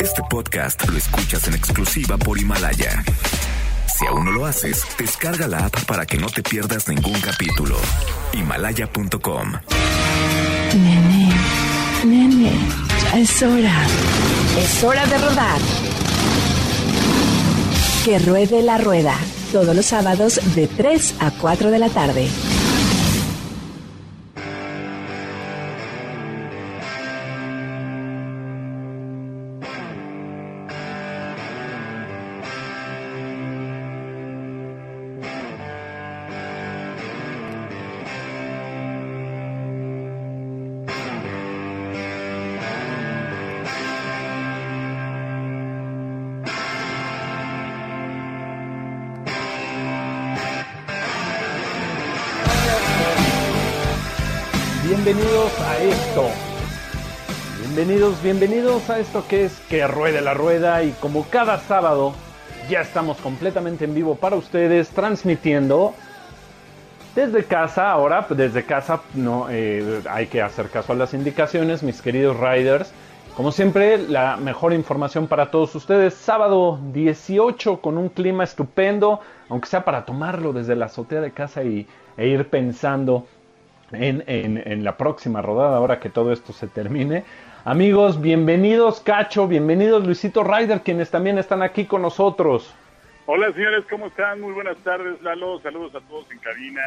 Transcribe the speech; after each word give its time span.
Este 0.00 0.22
podcast 0.28 0.88
lo 0.88 0.96
escuchas 0.96 1.48
en 1.48 1.54
exclusiva 1.54 2.16
por 2.16 2.38
Himalaya. 2.38 3.02
Si 3.96 4.06
aún 4.06 4.24
no 4.24 4.30
lo 4.32 4.46
haces, 4.46 4.84
descarga 4.98 5.48
la 5.48 5.66
app 5.66 5.84
para 5.84 6.06
que 6.06 6.16
no 6.16 6.28
te 6.28 6.42
pierdas 6.42 6.88
ningún 6.88 7.20
capítulo. 7.20 7.76
Himalaya.com. 8.32 9.52
Nene, 10.74 11.32
nene, 12.04 12.52
ya 13.02 13.18
es 13.18 13.42
hora. 13.42 13.86
Es 14.58 14.84
hora 14.84 15.06
de 15.06 15.18
rodar. 15.18 15.60
Que 18.04 18.18
ruede 18.20 18.62
la 18.62 18.78
rueda. 18.78 19.16
Todos 19.52 19.74
los 19.74 19.86
sábados 19.86 20.40
de 20.54 20.68
3 20.68 21.14
a 21.20 21.30
4 21.32 21.70
de 21.70 21.78
la 21.78 21.88
tarde. 21.88 22.28
Bienvenidos, 57.88 58.22
bienvenidos 58.22 58.90
a 58.90 58.98
esto 58.98 59.24
que 59.26 59.46
es 59.46 59.60
Que 59.60 59.86
Ruede 59.86 60.20
la 60.20 60.34
Rueda 60.34 60.82
y 60.82 60.90
como 61.00 61.24
cada 61.30 61.58
sábado 61.58 62.12
ya 62.68 62.82
estamos 62.82 63.16
completamente 63.16 63.86
en 63.86 63.94
vivo 63.94 64.14
para 64.14 64.36
ustedes 64.36 64.90
transmitiendo 64.90 65.94
desde 67.14 67.44
casa. 67.44 67.90
Ahora, 67.90 68.26
desde 68.28 68.64
casa 68.64 69.00
no 69.14 69.46
eh, 69.48 70.02
hay 70.10 70.26
que 70.26 70.42
hacer 70.42 70.68
caso 70.68 70.92
a 70.92 70.96
las 70.96 71.14
indicaciones, 71.14 71.82
mis 71.82 72.02
queridos 72.02 72.36
riders. 72.38 72.92
Como 73.34 73.52
siempre, 73.52 73.96
la 73.96 74.36
mejor 74.36 74.74
información 74.74 75.26
para 75.26 75.50
todos 75.50 75.74
ustedes. 75.74 76.12
Sábado 76.12 76.78
18 76.92 77.80
con 77.80 77.96
un 77.96 78.10
clima 78.10 78.44
estupendo, 78.44 79.20
aunque 79.48 79.66
sea 79.66 79.86
para 79.86 80.04
tomarlo 80.04 80.52
desde 80.52 80.76
la 80.76 80.86
azotea 80.86 81.22
de 81.22 81.30
casa 81.30 81.62
y, 81.62 81.86
e 82.18 82.28
ir 82.28 82.50
pensando 82.50 83.26
en, 83.92 84.24
en, 84.26 84.62
en, 84.62 84.84
la 84.84 84.98
próxima 84.98 85.40
rodada, 85.40 85.78
ahora 85.78 85.98
que 85.98 86.10
todo 86.10 86.34
esto 86.34 86.52
se 86.52 86.66
termine. 86.66 87.24
Amigos, 87.68 88.22
bienvenidos 88.22 89.00
Cacho, 89.00 89.46
bienvenidos 89.46 90.02
Luisito 90.06 90.42
Ryder, 90.42 90.80
quienes 90.80 91.10
también 91.10 91.36
están 91.36 91.60
aquí 91.60 91.84
con 91.84 92.00
nosotros. 92.00 92.74
Hola 93.26 93.52
señores, 93.52 93.84
¿cómo 93.90 94.06
están? 94.06 94.40
Muy 94.40 94.54
buenas 94.54 94.78
tardes, 94.78 95.20
Lalo, 95.20 95.60
saludos 95.60 95.94
a 95.94 96.00
todos 96.00 96.30
en 96.30 96.38
cabina. 96.38 96.80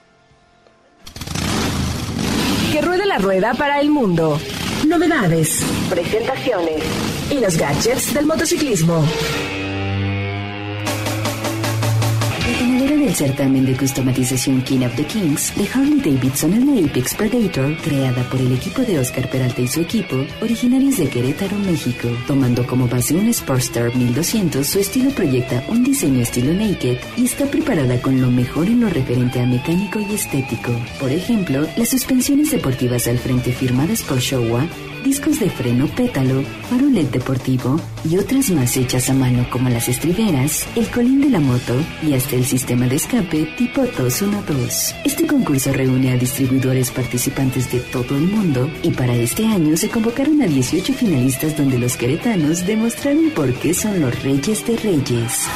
La 3.13 3.19
rueda 3.19 3.53
para 3.53 3.79
el 3.81 3.91
mundo. 3.91 4.41
Novedades, 4.87 5.63
presentaciones 5.91 6.83
y 7.31 7.41
los 7.41 7.59
gadgets 7.59 8.15
del 8.15 8.25
motociclismo. 8.25 9.05
Ganadora 12.59 12.97
del 12.97 13.15
certamen 13.15 13.65
de 13.65 13.77
customatización 13.77 14.63
King 14.63 14.85
of 14.87 14.95
the 14.97 15.05
Kings 15.05 15.55
de 15.57 15.69
Harley 15.73 16.01
Davidson 16.01 16.53
en 16.55 16.67
la 16.67 16.87
Apex 16.87 17.15
Predator, 17.15 17.77
creada 17.79 18.23
por 18.31 18.41
el 18.41 18.53
equipo 18.53 18.83
de 18.83 18.99
Oscar 18.99 19.29
Peralta 19.31 19.61
y 19.61 19.69
su 19.69 19.81
equipo, 19.81 20.17
originarios 20.41 20.97
de 20.99 21.09
Querétaro, 21.09 21.57
México. 21.59 22.09
Tomando 22.27 22.67
como 22.67 22.89
base 22.89 23.15
un 23.15 23.33
Sportster 23.33 23.95
1200, 23.95 24.67
su 24.67 24.79
estilo 24.79 25.11
proyecta 25.11 25.65
un 25.69 25.83
diseño 25.83 26.21
estilo 26.21 26.53
naked 26.53 26.99
y 27.17 27.25
está 27.25 27.47
preparada 27.47 28.01
con 28.01 28.21
lo 28.21 28.31
mejor 28.31 28.67
en 28.67 28.81
lo 28.81 28.89
referente 28.89 29.41
a 29.41 29.47
mecánico 29.47 30.01
y 30.01 30.15
estético. 30.15 30.73
Por 31.01 31.13
ejemplo, 31.13 31.67
las 31.77 31.89
suspensiones 31.89 32.51
deportivas 32.51 33.07
al 33.07 33.19
frente 33.19 33.53
firmadas 33.53 34.03
por 34.03 34.19
Showa 34.19 34.67
discos 35.03 35.41
de 35.41 35.51
freno 35.51 35.87
pétalo, 35.89 36.43
faro 36.69 36.89
LED 36.89 37.07
deportivo 37.07 37.81
y 38.09 38.17
otras 38.17 38.51
más 38.51 38.77
hechas 38.77 39.11
a 39.11 39.15
mano 39.15 39.47
como 39.51 39.69
las 39.69 39.89
estriberas, 39.89 40.67
el 40.77 40.89
colín 40.89 41.21
de 41.21 41.31
la 41.31 41.41
moto 41.41 41.75
y 42.03 42.15
hasta 42.15 42.37
el 42.37 42.45
sistema 42.45 42.87
de 42.87 42.97
escape 42.97 43.49
tipo 43.57 43.83
212. 43.83 44.97
Este 45.05 45.27
concurso 45.27 45.73
reúne 45.73 46.13
a 46.13 46.17
distribuidores 46.17 46.91
participantes 46.91 47.71
de 47.73 47.81
todo 47.81 48.17
el 48.17 48.29
mundo 48.29 48.71
y 48.83 48.91
para 48.91 49.15
este 49.15 49.47
año 49.47 49.77
se 49.77 49.89
convocaron 49.89 50.41
a 50.43 50.47
18 50.47 50.93
finalistas 50.95 51.57
donde 51.57 51.79
los 51.79 51.97
queretanos 51.97 52.67
demostraron 52.67 53.31
por 53.31 53.53
qué 53.55 53.75
son 53.75 54.01
los 54.01 54.23
reyes 54.23 54.67
de 54.67 54.77
reyes. 54.77 55.47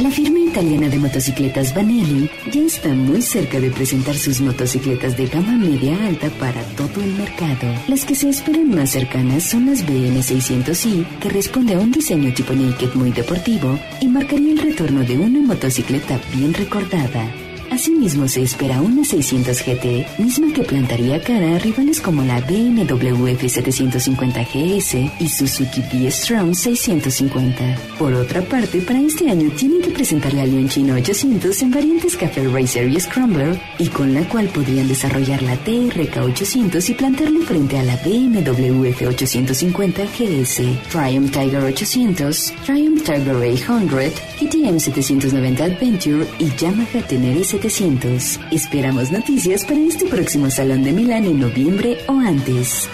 La 0.00 0.10
firma 0.10 0.40
italiana 0.40 0.88
de 0.88 0.98
motocicletas 0.98 1.74
Vanelli 1.74 2.30
ya 2.52 2.62
está 2.62 2.88
muy 2.88 3.22
cerca 3.22 3.60
de 3.60 3.70
presentar 3.70 4.16
sus 4.16 4.40
motocicletas 4.40 5.16
de 5.16 5.26
gama 5.26 5.52
media 5.52 5.96
alta 6.06 6.28
para 6.38 6.62
todo 6.76 7.02
el 7.02 7.12
mercado. 7.14 7.72
Las 7.88 8.04
que 8.04 8.14
se 8.14 8.28
esperan 8.28 8.70
más 8.70 8.93
cercanas 8.94 9.42
son 9.42 9.66
las 9.66 9.84
BN600i, 9.84 11.18
que 11.18 11.28
responde 11.28 11.74
a 11.74 11.80
un 11.80 11.90
diseño 11.90 12.32
tipo 12.32 12.52
naked 12.52 12.94
muy 12.94 13.10
deportivo 13.10 13.76
y 14.00 14.06
marcaría 14.06 14.52
el 14.52 14.58
retorno 14.58 15.02
de 15.02 15.18
una 15.18 15.40
motocicleta 15.40 16.20
bien 16.32 16.54
recordada. 16.54 17.43
Asimismo 17.70 18.28
se 18.28 18.42
espera 18.42 18.80
una 18.80 19.04
600 19.04 19.58
GT, 19.58 20.06
misma 20.18 20.52
que 20.52 20.62
plantaría 20.62 21.20
cara 21.20 21.56
a 21.56 21.58
rivales 21.58 22.00
como 22.00 22.22
la 22.22 22.40
BMW 22.40 23.28
F750 23.36 24.46
GS 24.46 25.10
y 25.20 25.28
Suzuki 25.28 25.80
V-Strom 25.80 26.54
650. 26.54 27.76
Por 27.98 28.12
otra 28.14 28.42
parte, 28.42 28.80
para 28.80 29.00
este 29.00 29.30
año 29.30 29.50
tienen 29.50 29.80
que 29.80 29.90
presentar 29.90 30.32
la 30.34 30.46
Leoncino 30.46 30.94
800 30.94 31.62
en 31.62 31.70
variantes 31.70 32.16
Café 32.16 32.46
Racer 32.48 32.88
y 32.88 33.00
Scrambler, 33.00 33.58
y 33.78 33.88
con 33.88 34.14
la 34.14 34.26
cual 34.28 34.46
podrían 34.48 34.88
desarrollar 34.88 35.42
la 35.42 35.56
TRK 35.56 36.18
800 36.24 36.88
y 36.88 36.94
plantarle 36.94 37.40
frente 37.40 37.78
a 37.78 37.82
la 37.82 37.96
BMW 37.96 38.88
F850 38.90 40.06
GS, 40.16 40.90
Triumph 40.90 41.30
Tiger 41.32 41.62
800, 41.62 42.52
Triumph 42.64 43.02
Tiger 43.02 43.34
800, 43.34 44.12
KTM 44.40 44.78
790 44.78 45.64
Adventure 45.64 46.26
y 46.38 46.50
Yamaha 46.56 47.00
Tenere 47.06 47.44
700. 47.54 48.40
Esperamos 48.50 49.12
noticias 49.12 49.64
para 49.64 49.78
este 49.78 50.06
próximo 50.06 50.50
Salón 50.50 50.82
de 50.82 50.92
Milán 50.92 51.24
en 51.24 51.38
noviembre 51.38 51.98
o 52.08 52.18
antes. 52.18 52.88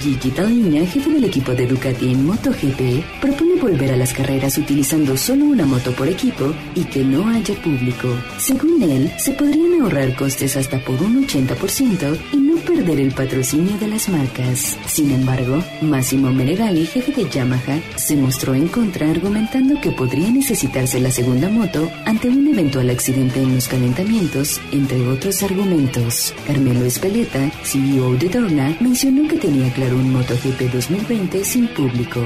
Gigi 0.00 0.30
Dall'Igna, 0.30 0.86
jefe 0.86 1.10
del 1.10 1.24
equipo 1.24 1.52
de 1.52 1.66
Ducati 1.66 2.10
en 2.10 2.24
MotoGP, 2.24 3.20
propone 3.20 3.53
volver 3.64 3.92
a 3.92 3.96
las 3.96 4.12
carreras 4.12 4.58
utilizando 4.58 5.16
solo 5.16 5.46
una 5.46 5.64
moto 5.64 5.90
por 5.92 6.06
equipo 6.06 6.52
y 6.74 6.84
que 6.84 7.02
no 7.02 7.26
haya 7.28 7.54
público. 7.62 8.08
Según 8.36 8.82
él, 8.82 9.10
se 9.16 9.32
podrían 9.32 9.80
ahorrar 9.80 10.14
costes 10.16 10.54
hasta 10.58 10.78
por 10.80 11.02
un 11.02 11.26
80% 11.26 12.18
y 12.32 12.36
no 12.36 12.56
perder 12.56 13.00
el 13.00 13.12
patrocinio 13.12 13.78
de 13.78 13.88
las 13.88 14.10
marcas. 14.10 14.76
Sin 14.86 15.10
embargo, 15.12 15.64
Massimo 15.80 16.30
Menegali, 16.30 16.84
jefe 16.84 17.12
de 17.12 17.30
Yamaha, 17.30 17.80
se 17.96 18.16
mostró 18.16 18.54
en 18.54 18.68
contra 18.68 19.10
argumentando 19.10 19.80
que 19.80 19.92
podría 19.92 20.30
necesitarse 20.30 21.00
la 21.00 21.10
segunda 21.10 21.48
moto 21.48 21.90
ante 22.04 22.28
un 22.28 22.46
eventual 22.46 22.90
accidente 22.90 23.40
en 23.40 23.54
los 23.54 23.66
calentamientos, 23.66 24.60
entre 24.72 25.08
otros 25.08 25.42
argumentos. 25.42 26.34
Carmelo 26.46 26.84
Espeleta, 26.84 27.50
CEO 27.62 28.14
de 28.16 28.28
Dorna, 28.28 28.76
mencionó 28.80 29.26
que 29.26 29.38
tenía 29.38 29.72
claro 29.72 29.96
un 29.96 30.12
MotoGP 30.12 30.70
2020 30.70 31.44
sin 31.44 31.66
público. 31.68 32.20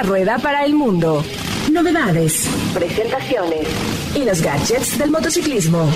La 0.00 0.06
rueda 0.06 0.38
para 0.38 0.64
el 0.64 0.74
mundo. 0.74 1.22
Novedades, 1.70 2.48
presentaciones 2.72 3.68
y 4.16 4.24
los 4.24 4.40
gadgets 4.40 4.98
del 4.98 5.10
motociclismo. 5.10 5.86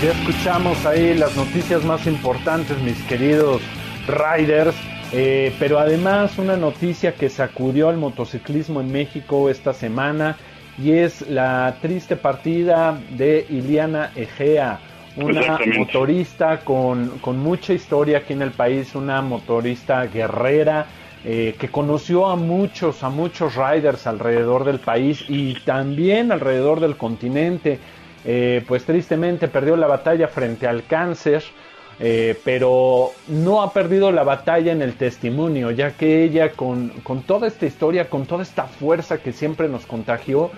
Ya 0.00 0.12
escuchamos 0.12 0.86
ahí 0.86 1.14
las 1.14 1.34
noticias 1.34 1.84
más 1.84 2.06
importantes, 2.06 2.78
mis 2.78 2.96
queridos 3.08 3.60
riders. 4.06 4.76
Eh, 5.12 5.52
pero 5.58 5.80
además 5.80 6.38
una 6.38 6.56
noticia 6.56 7.12
que 7.12 7.28
sacudió 7.28 7.88
al 7.88 7.96
motociclismo 7.96 8.80
en 8.80 8.92
México 8.92 9.50
esta 9.50 9.72
semana 9.72 10.36
y 10.80 10.92
es 10.92 11.22
la 11.22 11.78
triste 11.82 12.14
partida 12.14 13.00
de 13.16 13.44
Iliana 13.50 14.12
Egea, 14.14 14.78
una 15.18 15.58
motorista 15.76 16.60
con, 16.60 17.18
con, 17.20 17.38
mucha 17.38 17.72
historia 17.72 18.18
aquí 18.18 18.32
en 18.32 18.42
el 18.42 18.52
país, 18.52 18.94
una 18.94 19.20
motorista 19.22 20.06
guerrera 20.06 20.86
eh, 21.24 21.56
que 21.58 21.68
conoció 21.68 22.26
a 22.26 22.36
muchos, 22.36 23.02
a 23.02 23.10
muchos 23.10 23.56
riders 23.56 24.06
alrededor 24.06 24.64
del 24.64 24.78
país 24.78 25.24
y 25.28 25.54
también 25.60 26.30
alrededor 26.30 26.80
del 26.80 26.96
continente. 26.96 27.78
Eh, 28.24 28.64
pues 28.68 28.84
tristemente 28.84 29.48
perdió 29.48 29.76
la 29.76 29.86
batalla 29.86 30.28
frente 30.28 30.66
al 30.66 30.84
cáncer. 30.84 31.42
Eh, 32.00 32.38
pero 32.44 33.10
no 33.26 33.60
ha 33.60 33.72
perdido 33.72 34.12
la 34.12 34.22
batalla 34.22 34.70
en 34.70 34.82
el 34.82 34.94
testimonio, 34.94 35.72
ya 35.72 35.96
que 35.96 36.22
ella 36.22 36.52
con, 36.52 36.90
con, 37.02 37.22
toda 37.22 37.48
esta 37.48 37.66
historia, 37.66 38.08
con 38.08 38.24
toda 38.24 38.44
esta 38.44 38.64
fuerza 38.64 39.18
que 39.18 39.32
siempre 39.32 39.68
nos 39.68 39.84
contagió, 39.84 40.52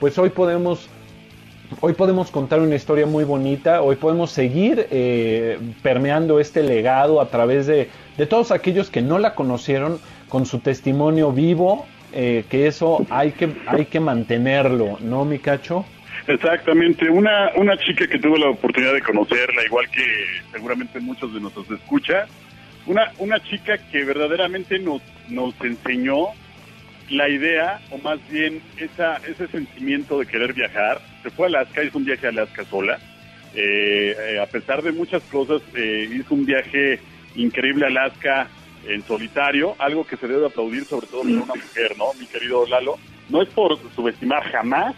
pues 0.00 0.16
hoy 0.16 0.30
podemos, 0.30 0.88
hoy 1.80 1.92
podemos 1.94 2.30
contar 2.30 2.60
una 2.60 2.74
historia 2.74 3.06
muy 3.06 3.24
bonita, 3.24 3.82
hoy 3.82 3.96
podemos 3.96 4.30
seguir 4.30 4.86
eh, 4.90 5.58
permeando 5.82 6.40
este 6.40 6.62
legado 6.62 7.20
a 7.20 7.28
través 7.28 7.66
de, 7.66 7.88
de, 8.16 8.26
todos 8.26 8.50
aquellos 8.50 8.90
que 8.90 9.02
no 9.02 9.18
la 9.18 9.34
conocieron 9.34 9.98
con 10.28 10.46
su 10.46 10.60
testimonio 10.60 11.32
vivo, 11.32 11.86
eh, 12.12 12.44
que 12.48 12.66
eso 12.66 13.06
hay 13.10 13.32
que, 13.32 13.50
hay 13.66 13.86
que 13.86 14.00
mantenerlo, 14.00 14.98
¿no, 15.00 15.24
mi 15.24 15.38
cacho? 15.38 15.84
Exactamente, 16.26 17.08
una, 17.08 17.50
una 17.56 17.76
chica 17.76 18.06
que 18.06 18.18
tuve 18.18 18.38
la 18.38 18.50
oportunidad 18.50 18.94
de 18.94 19.02
conocerla, 19.02 19.64
igual 19.64 19.88
que 19.90 20.02
seguramente 20.52 20.98
muchos 21.00 21.32
de 21.32 21.40
nosotros 21.40 21.80
escucha, 21.80 22.26
una, 22.86 23.12
una 23.18 23.40
chica 23.40 23.78
que 23.78 24.04
verdaderamente 24.04 24.78
nos, 24.78 25.02
nos 25.28 25.54
enseñó 25.60 26.28
la 27.10 27.28
idea, 27.28 27.80
o 27.90 27.98
más 27.98 28.18
bien 28.28 28.60
esa, 28.78 29.16
ese 29.18 29.46
sentimiento 29.48 30.18
de 30.18 30.26
querer 30.26 30.52
viajar. 30.52 31.00
Se 31.22 31.30
fue 31.30 31.46
a 31.46 31.48
Alaska, 31.48 31.82
hizo 31.82 31.98
un 31.98 32.04
viaje 32.04 32.26
a 32.26 32.30
Alaska 32.30 32.64
sola. 32.64 32.98
Eh, 33.54 34.14
eh, 34.18 34.40
a 34.40 34.46
pesar 34.46 34.82
de 34.82 34.92
muchas 34.92 35.22
cosas, 35.24 35.62
eh, 35.74 36.08
hizo 36.12 36.34
un 36.34 36.44
viaje 36.44 37.00
increíble 37.36 37.86
a 37.86 37.88
Alaska 37.88 38.48
en 38.86 39.02
solitario, 39.02 39.74
algo 39.78 40.06
que 40.06 40.16
se 40.16 40.28
debe 40.28 40.46
aplaudir 40.46 40.84
sobre 40.84 41.06
todo 41.06 41.22
para 41.22 41.34
una 41.34 41.54
mujer, 41.54 41.96
¿no? 41.96 42.12
Mi 42.18 42.26
querido 42.26 42.66
Lalo. 42.66 42.98
No 43.28 43.42
es 43.42 43.48
por 43.48 43.78
subestimar 43.94 44.44
jamás 44.52 44.94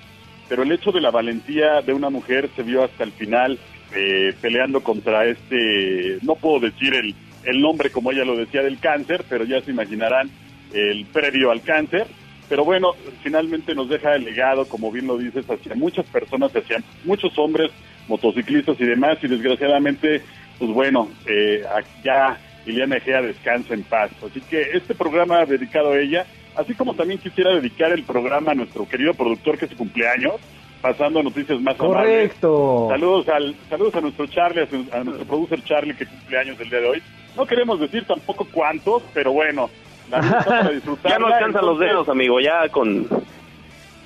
pero 0.48 0.62
el 0.62 0.72
hecho 0.72 0.90
de 0.92 1.00
la 1.00 1.10
valentía 1.10 1.82
de 1.82 1.92
una 1.92 2.10
mujer 2.10 2.48
se 2.56 2.62
vio 2.62 2.82
hasta 2.82 3.04
el 3.04 3.12
final 3.12 3.58
eh, 3.94 4.34
peleando 4.40 4.82
contra 4.82 5.26
este, 5.26 6.18
no 6.22 6.34
puedo 6.34 6.60
decir 6.60 6.94
el, 6.94 7.14
el 7.44 7.60
nombre 7.60 7.90
como 7.90 8.10
ella 8.10 8.24
lo 8.24 8.36
decía 8.36 8.62
del 8.62 8.78
cáncer, 8.78 9.24
pero 9.28 9.44
ya 9.44 9.60
se 9.60 9.70
imaginarán 9.70 10.30
el 10.72 11.06
previo 11.06 11.50
al 11.50 11.62
cáncer. 11.62 12.06
Pero 12.48 12.64
bueno, 12.64 12.92
finalmente 13.22 13.74
nos 13.74 13.88
deja 13.88 14.14
el 14.14 14.24
legado, 14.24 14.66
como 14.66 14.90
bien 14.90 15.06
lo 15.06 15.18
dices, 15.18 15.44
hacia 15.48 15.74
muchas 15.74 16.06
personas, 16.06 16.54
hacia 16.54 16.82
muchos 17.04 17.38
hombres, 17.38 17.70
motociclistas 18.08 18.80
y 18.80 18.84
demás, 18.84 19.18
y 19.22 19.28
desgraciadamente, 19.28 20.22
pues 20.58 20.70
bueno, 20.70 21.10
eh, 21.26 21.62
ya 22.02 22.38
Iliana 22.64 22.96
Egea 22.96 23.20
descansa 23.20 23.74
en 23.74 23.82
paz. 23.82 24.10
Así 24.24 24.40
que 24.40 24.62
este 24.72 24.94
programa 24.94 25.44
dedicado 25.44 25.92
a 25.92 25.98
ella 25.98 26.26
Así 26.58 26.74
como 26.74 26.94
también 26.94 27.20
quisiera 27.20 27.54
dedicar 27.54 27.92
el 27.92 28.02
programa 28.02 28.50
a 28.50 28.54
nuestro 28.56 28.86
querido 28.88 29.14
productor 29.14 29.56
que 29.56 29.66
es 29.66 29.70
su 29.70 29.76
cumpleaños, 29.76 30.34
pasando 30.82 31.20
a 31.20 31.22
noticias 31.22 31.60
más 31.60 31.76
Correcto. 31.76 32.88
Saludos 32.90 33.28
al 33.28 33.54
saludos 33.70 33.94
a 33.94 34.00
nuestro 34.00 34.26
Charlie, 34.26 34.66
a, 34.92 35.04
nuestro 35.04 35.24
producer 35.24 35.62
Charlie 35.62 35.94
que 35.94 36.04
cumple 36.04 36.36
años 36.36 36.58
el 36.58 36.68
día 36.68 36.80
de 36.80 36.88
hoy. 36.88 37.02
No 37.36 37.46
queremos 37.46 37.78
decir 37.78 38.04
tampoco 38.06 38.44
cuántos, 38.50 39.04
pero 39.14 39.30
bueno, 39.30 39.70
para 40.44 40.70
disfrutar. 40.70 41.12
ya 41.12 41.18
no 41.18 41.26
alcanzan 41.26 41.66
los 41.66 41.78
dedos, 41.78 42.08
amigo, 42.08 42.40
ya 42.40 42.68
con 42.68 43.06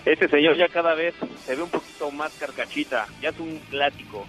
este 0.05 0.29
señor 0.29 0.57
ya 0.57 0.69
cada 0.69 0.95
vez 0.95 1.15
se 1.45 1.55
ve 1.55 1.63
un 1.63 1.71
poquito 1.71 2.11
más 2.11 2.33
carcachita, 2.39 3.07
ya 3.21 3.31
es 3.31 3.39
un 3.39 3.59
clásico. 3.71 4.27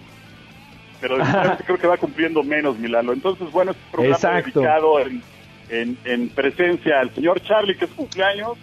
Pero 1.00 1.18
creo 1.66 1.78
que 1.78 1.86
va 1.86 1.96
cumpliendo 1.96 2.42
menos, 2.42 2.78
Milalo. 2.78 3.12
Entonces, 3.12 3.50
bueno, 3.50 3.72
este 3.72 3.84
programa 3.90 4.40
dedicado 4.40 5.00
en 5.00 5.22
en, 5.68 6.28
presencia 6.30 7.00
al 7.00 7.14
señor 7.14 7.40
Charlie, 7.42 7.76
que 7.76 7.86
es 7.86 7.90
cumpleaños, 7.92 8.58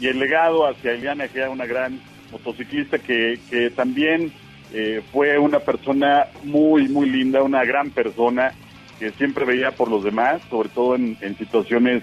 y 0.00 0.08
el 0.08 0.18
legado 0.18 0.66
hacia 0.66 0.92
Eliana 0.92 1.24
Egea, 1.24 1.50
una 1.50 1.66
gran 1.66 2.00
motociclista 2.32 2.98
que, 2.98 3.38
que 3.50 3.70
también 3.70 4.32
eh, 4.72 5.02
fue 5.12 5.38
una 5.38 5.60
persona 5.60 6.26
muy, 6.44 6.88
muy 6.88 7.08
linda, 7.08 7.42
una 7.42 7.64
gran 7.64 7.90
persona 7.90 8.52
que 8.98 9.10
siempre 9.12 9.44
veía 9.44 9.72
por 9.72 9.90
los 9.90 10.04
demás, 10.04 10.42
sobre 10.48 10.68
todo 10.68 10.94
en, 10.94 11.16
situaciones 11.38 12.02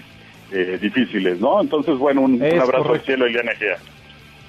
eh, 0.52 0.78
difíciles, 0.80 1.40
¿no? 1.40 1.60
Entonces, 1.60 1.98
bueno, 1.98 2.22
un, 2.22 2.42
abrazo 2.42 2.92
al 2.92 3.00
cielo, 3.00 3.26
Eliana 3.26 3.52
Egea. 3.52 3.78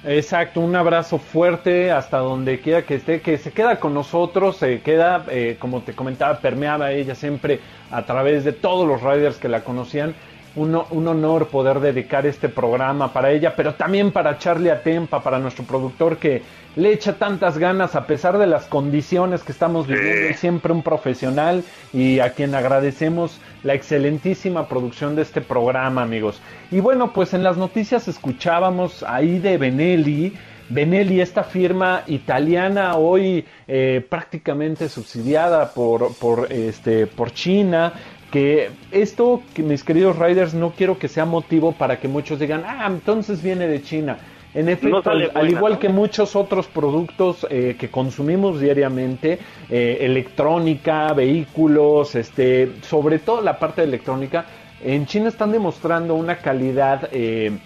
Exacto, 0.02 0.60
un 0.60 0.74
abrazo 0.74 1.18
fuerte 1.18 1.90
hasta 1.90 2.18
donde 2.18 2.60
quiera 2.60 2.82
que 2.82 2.94
esté, 2.94 3.20
que 3.20 3.36
se 3.36 3.52
queda 3.52 3.78
con 3.78 3.92
nosotros, 3.92 4.56
se 4.56 4.80
queda, 4.80 5.26
eh, 5.30 5.56
como 5.58 5.82
te 5.82 5.92
comentaba, 5.92 6.38
permeaba 6.38 6.92
ella 6.92 7.14
siempre 7.14 7.60
a 7.90 8.06
través 8.06 8.44
de 8.44 8.52
todos 8.52 8.88
los 8.88 9.02
riders 9.02 9.36
que 9.36 9.48
la 9.48 9.62
conocían. 9.62 10.14
Un, 10.56 10.74
un, 10.90 11.06
honor 11.06 11.46
poder 11.46 11.78
dedicar 11.78 12.26
este 12.26 12.48
programa 12.48 13.12
para 13.12 13.30
ella, 13.30 13.54
pero 13.54 13.74
también 13.74 14.10
para 14.10 14.36
Charlie 14.36 14.70
Atempa, 14.70 15.22
para 15.22 15.38
nuestro 15.38 15.62
productor 15.64 16.16
que 16.16 16.42
le 16.74 16.92
echa 16.92 17.14
tantas 17.18 17.58
ganas 17.58 17.94
a 17.94 18.06
pesar 18.06 18.36
de 18.36 18.48
las 18.48 18.64
condiciones 18.64 19.44
que 19.44 19.52
estamos 19.52 19.86
viviendo, 19.86 20.36
siempre 20.36 20.72
un 20.72 20.82
profesional 20.82 21.62
y 21.92 22.18
a 22.18 22.32
quien 22.32 22.54
agradecemos 22.56 23.40
la 23.62 23.74
excelentísima 23.74 24.68
producción 24.68 25.16
de 25.16 25.22
este 25.22 25.40
programa, 25.40 26.02
amigos. 26.02 26.40
Y 26.70 26.80
bueno, 26.80 27.12
pues 27.12 27.34
en 27.34 27.42
las 27.42 27.56
noticias 27.56 28.08
escuchábamos 28.08 29.02
ahí 29.02 29.38
de 29.38 29.58
Benelli, 29.58 30.34
Benelli, 30.70 31.20
esta 31.20 31.42
firma 31.42 32.04
italiana 32.06 32.94
hoy 32.94 33.44
eh, 33.66 34.06
prácticamente 34.08 34.88
subsidiada 34.88 35.74
por, 35.74 36.14
por, 36.14 36.52
este, 36.52 37.08
por 37.08 37.32
China, 37.32 37.92
que 38.30 38.70
esto, 38.92 39.42
que 39.52 39.64
mis 39.64 39.82
queridos 39.82 40.16
riders, 40.16 40.54
no 40.54 40.70
quiero 40.70 40.96
que 40.96 41.08
sea 41.08 41.24
motivo 41.24 41.72
para 41.72 41.98
que 41.98 42.06
muchos 42.06 42.38
digan, 42.38 42.62
ah, 42.64 42.86
entonces 42.86 43.42
viene 43.42 43.66
de 43.66 43.82
China. 43.82 44.18
En 44.52 44.68
efecto, 44.68 45.10
al, 45.10 45.50
igual 45.50 45.78
que 45.78 45.88
muchos 45.88 46.34
otros 46.34 46.66
productos 46.66 47.46
eh, 47.50 47.76
que 47.78 47.88
consumimos 47.88 48.60
diariamente, 48.60 49.38
eh, 49.68 49.98
electrónica, 50.00 51.12
vehículos, 51.12 52.16
este, 52.16 52.72
sobre 52.82 53.20
todo 53.20 53.42
la 53.42 53.58
parte 53.58 53.82
de 53.82 53.86
electrónica, 53.86 54.46
en 54.82 55.06
China 55.06 55.28
están 55.28 55.52
demostrando 55.52 56.14
una 56.14 56.36
calidad 56.38 57.08
eh, 57.12 57.58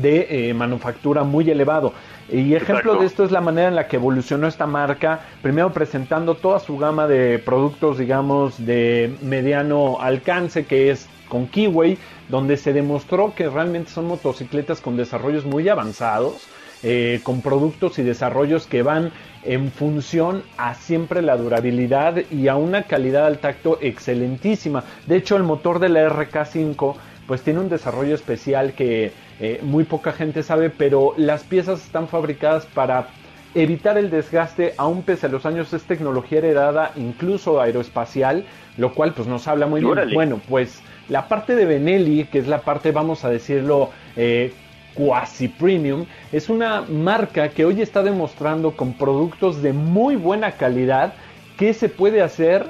de 0.00 0.52
manufactura 0.54 1.22
muy 1.22 1.50
elevado. 1.50 1.92
Y 2.30 2.54
ejemplo 2.54 2.96
de 2.96 3.06
esto 3.06 3.24
es 3.24 3.30
la 3.30 3.40
manera 3.40 3.68
en 3.68 3.74
la 3.74 3.88
que 3.88 3.96
evolucionó 3.96 4.46
esta 4.46 4.66
marca, 4.66 5.20
primero 5.42 5.72
presentando 5.72 6.34
toda 6.34 6.60
su 6.60 6.78
gama 6.78 7.06
de 7.06 7.38
productos, 7.38 7.98
digamos, 7.98 8.64
de 8.64 9.14
mediano 9.20 9.98
alcance, 10.00 10.64
que 10.64 10.90
es 10.90 11.08
con 11.28 11.46
Kiwi, 11.46 11.98
donde 12.28 12.56
se 12.56 12.72
demostró 12.72 13.34
que 13.34 13.48
realmente 13.48 13.90
son 13.90 14.06
motocicletas 14.06 14.80
con 14.80 14.96
desarrollos 14.96 15.44
muy 15.44 15.68
avanzados, 15.68 16.48
eh, 16.82 17.20
con 17.22 17.42
productos 17.42 17.98
y 17.98 18.02
desarrollos 18.02 18.66
que 18.66 18.82
van 18.82 19.12
en 19.44 19.70
función 19.70 20.42
a 20.56 20.74
siempre 20.74 21.22
la 21.22 21.36
durabilidad 21.36 22.16
y 22.30 22.48
a 22.48 22.56
una 22.56 22.84
calidad 22.84 23.26
al 23.26 23.38
tacto 23.38 23.78
excelentísima. 23.80 24.84
De 25.06 25.16
hecho, 25.16 25.36
el 25.36 25.42
motor 25.42 25.78
de 25.78 25.88
la 25.88 26.08
RK5 26.08 26.94
pues 27.26 27.42
tiene 27.42 27.60
un 27.60 27.68
desarrollo 27.68 28.14
especial 28.14 28.72
que 28.72 29.12
eh, 29.42 29.60
muy 29.62 29.84
poca 29.84 30.12
gente 30.12 30.42
sabe, 30.42 30.70
pero 30.70 31.14
las 31.16 31.42
piezas 31.42 31.82
están 31.82 32.06
fabricadas 32.08 32.64
para 32.66 33.08
evitar 33.54 33.98
el 33.98 34.08
desgaste, 34.08 34.72
aún 34.78 35.02
pese 35.02 35.26
a 35.26 35.28
los 35.28 35.44
años, 35.44 35.72
es 35.72 35.82
tecnología 35.82 36.38
heredada, 36.38 36.92
incluso 36.96 37.60
aeroespacial, 37.60 38.46
lo 38.78 38.94
cual 38.94 39.12
pues 39.12 39.28
nos 39.28 39.46
habla 39.48 39.66
muy 39.66 39.82
bien. 39.82 40.14
Bueno, 40.14 40.40
pues 40.48 40.80
la 41.08 41.28
parte 41.28 41.56
de 41.56 41.66
Benelli, 41.66 42.24
que 42.24 42.38
es 42.38 42.46
la 42.46 42.62
parte, 42.62 42.92
vamos 42.92 43.24
a 43.24 43.30
decirlo, 43.30 43.90
eh, 44.16 44.54
Quasi 44.94 45.48
Premium 45.48 46.04
es 46.32 46.50
una 46.50 46.82
marca 46.82 47.48
que 47.48 47.64
hoy 47.64 47.80
está 47.80 48.02
demostrando 48.02 48.72
con 48.72 48.92
productos 48.92 49.62
de 49.62 49.72
muy 49.72 50.16
buena 50.16 50.52
calidad 50.52 51.14
que 51.56 51.72
se 51.72 51.88
puede 51.88 52.20
hacer 52.20 52.66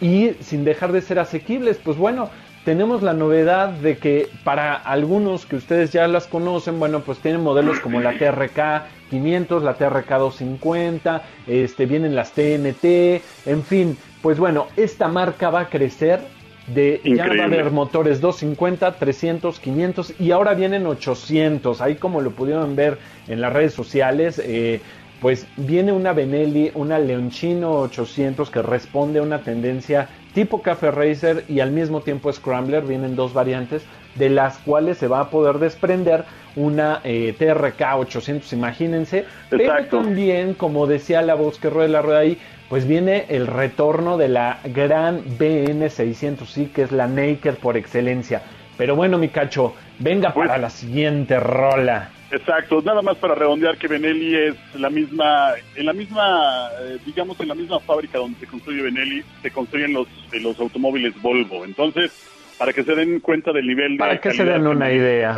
y 0.00 0.34
sin 0.40 0.64
dejar 0.64 0.92
de 0.92 1.00
ser 1.00 1.18
asequibles. 1.18 1.78
Pues 1.82 1.96
bueno, 1.96 2.30
tenemos 2.64 3.02
la 3.02 3.12
novedad 3.12 3.68
de 3.68 3.98
que 3.98 4.28
para 4.42 4.74
algunos 4.74 5.44
que 5.46 5.56
ustedes 5.56 5.92
ya 5.92 6.08
las 6.08 6.26
conocen, 6.26 6.78
bueno, 6.78 7.00
pues 7.00 7.18
tienen 7.18 7.42
modelos 7.42 7.78
como 7.80 8.00
la 8.00 8.18
TRK 8.18 9.10
500, 9.10 9.62
la 9.62 9.74
TRK 9.74 10.08
250, 10.08 11.22
este, 11.46 11.86
vienen 11.86 12.16
las 12.16 12.32
TNT, 12.32 13.22
en 13.46 13.62
fin, 13.62 13.98
pues 14.22 14.38
bueno, 14.38 14.68
esta 14.76 15.08
marca 15.08 15.50
va 15.50 15.60
a 15.60 15.68
crecer 15.68 16.20
de 16.66 17.02
ya 17.04 17.28
va 17.28 17.42
a 17.42 17.44
haber 17.44 17.70
motores 17.70 18.22
250, 18.22 18.92
300, 18.92 19.60
500 19.60 20.14
y 20.18 20.30
ahora 20.30 20.54
vienen 20.54 20.86
800. 20.86 21.82
Ahí 21.82 21.96
como 21.96 22.22
lo 22.22 22.30
pudieron 22.30 22.74
ver 22.74 22.98
en 23.28 23.42
las 23.42 23.52
redes 23.52 23.74
sociales, 23.74 24.40
eh, 24.42 24.80
pues 25.20 25.46
viene 25.58 25.92
una 25.92 26.14
Benelli, 26.14 26.70
una 26.74 26.98
Leonchino 26.98 27.80
800 27.80 28.50
que 28.50 28.62
responde 28.62 29.18
a 29.18 29.22
una 29.22 29.42
tendencia 29.42 30.08
tipo 30.34 30.60
Café 30.60 30.90
Racer 30.90 31.44
y 31.48 31.60
al 31.60 31.70
mismo 31.70 32.02
tiempo 32.02 32.32
Scrambler. 32.32 32.82
Vienen 32.82 33.16
dos 33.16 33.32
variantes 33.32 33.82
de 34.16 34.28
las 34.28 34.58
cuales 34.58 34.98
se 34.98 35.08
va 35.08 35.20
a 35.20 35.30
poder 35.30 35.58
desprender 35.58 36.24
una 36.56 37.00
eh, 37.04 37.34
TRK 37.38 37.96
800, 37.96 38.52
imagínense. 38.52 39.24
Pero 39.50 39.86
también, 39.86 40.54
como 40.54 40.86
decía 40.86 41.22
la 41.22 41.34
voz 41.34 41.58
que 41.58 41.70
rueda 41.70 41.88
la 41.88 42.02
rueda 42.02 42.18
ahí, 42.20 42.38
pues 42.68 42.86
viene 42.86 43.26
el 43.28 43.46
retorno 43.46 44.16
de 44.16 44.28
la 44.28 44.58
gran 44.64 45.24
BN600, 45.38 46.46
sí, 46.46 46.66
que 46.66 46.82
es 46.82 46.92
la 46.92 47.06
Naked 47.06 47.54
por 47.54 47.76
excelencia. 47.76 48.42
Pero 48.76 48.96
bueno, 48.96 49.18
mi 49.18 49.28
cacho, 49.28 49.74
venga 49.98 50.32
pues 50.32 50.48
para 50.48 50.58
la 50.58 50.70
siguiente 50.70 51.38
rola. 51.38 52.10
Exacto, 52.34 52.82
nada 52.82 53.00
más 53.00 53.16
para 53.18 53.36
redondear 53.36 53.78
que 53.78 53.86
Benelli 53.86 54.34
es 54.34 54.56
la 54.74 54.90
misma, 54.90 55.52
en 55.76 55.86
la 55.86 55.92
misma, 55.92 56.68
eh, 56.80 56.98
digamos, 57.06 57.38
en 57.38 57.48
la 57.48 57.54
misma 57.54 57.78
fábrica 57.78 58.18
donde 58.18 58.40
se 58.40 58.46
construye 58.46 58.82
Benelli, 58.82 59.22
se 59.40 59.52
construyen 59.52 59.92
los, 59.92 60.08
los 60.32 60.58
automóviles 60.58 61.14
Volvo. 61.22 61.64
Entonces, 61.64 62.12
para 62.58 62.72
que 62.72 62.82
se 62.82 62.94
den 62.96 63.20
cuenta 63.20 63.52
del 63.52 63.68
nivel 63.68 63.92
de... 63.92 63.98
Para 63.98 64.20
que 64.20 64.32
se 64.32 64.44
den 64.44 64.66
una 64.66 64.92
idea. 64.92 65.36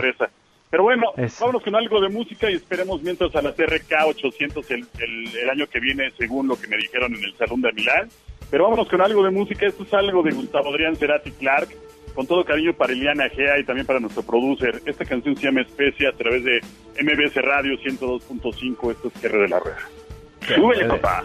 Pero 0.71 0.83
bueno, 0.83 1.13
vámonos 1.39 1.63
con 1.63 1.77
algo 1.77 2.01
de 2.01 2.09
música 2.09 2.51
y 2.51 2.55
esperemos 2.55 3.03
mientras 3.03 3.35
a 3.37 3.43
la 3.43 3.55
TRK 3.55 4.07
800 4.07 4.71
el, 4.71 4.87
el, 4.99 5.51
año 5.51 5.67
que 5.67 5.81
viene, 5.81 6.11
según 6.17 6.49
lo 6.49 6.59
que 6.59 6.67
me 6.67 6.79
dijeron 6.79 7.15
en 7.15 7.25
el 7.25 7.35
Salón 7.37 7.61
de 7.61 7.73
Milán. 7.73 8.09
Pero 8.51 8.65
vámonos 8.65 8.89
con 8.89 9.01
algo 9.03 9.23
de 9.23 9.31
música. 9.31 9.67
Esto 9.67 9.83
es 9.83 9.93
algo 9.93 10.23
de 10.23 10.33
Gustavo 10.33 10.71
Adrián 10.71 10.97
Cerati 10.97 11.31
Clark. 11.33 11.69
Con 12.17 12.27
todo 12.27 12.47
cariño 12.47 12.73
para 12.73 12.95
Eliana 12.95 13.29
Gea 13.29 13.59
y 13.59 13.65
también 13.65 13.87
para 13.87 14.01
nuestro 14.01 14.23
producer. 14.23 14.81
Esta 14.87 15.05
canción 15.05 15.37
se 15.37 15.43
llama 15.45 15.61
Especia 15.61 16.09
a 16.09 16.13
través 16.13 16.43
de 16.45 16.63
MBS 17.03 17.35
Radio 17.43 17.79
102.5. 17.79 18.91
Esto 18.91 19.13
es 19.15 19.23
Guerra 19.23 19.43
de 19.43 19.49
la 19.49 19.61
Rueda. 19.61 19.89
Súbele, 20.41 20.87
papá. 20.87 21.23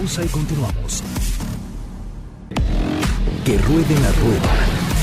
Y 0.00 0.28
continuamos. 0.28 1.02
Que 3.44 3.58
ruede 3.58 3.94
la 4.00 4.12
rueda. 4.12 4.50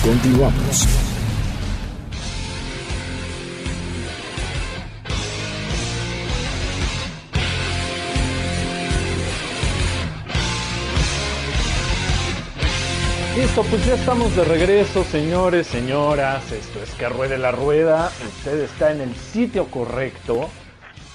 Continuamos. 0.03 0.87
Listo, 13.37 13.63
pues 13.69 13.85
ya 13.85 13.93
estamos 13.93 14.35
de 14.35 14.45
regreso, 14.45 15.03
señores, 15.03 15.67
señoras. 15.67 16.51
Esto 16.51 16.81
es 16.81 16.89
que 16.95 17.07
ruede 17.07 17.37
la 17.37 17.51
rueda. 17.51 18.11
Usted 18.27 18.61
está 18.61 18.91
en 18.91 19.01
el 19.01 19.15
sitio 19.15 19.65
correcto. 19.69 20.49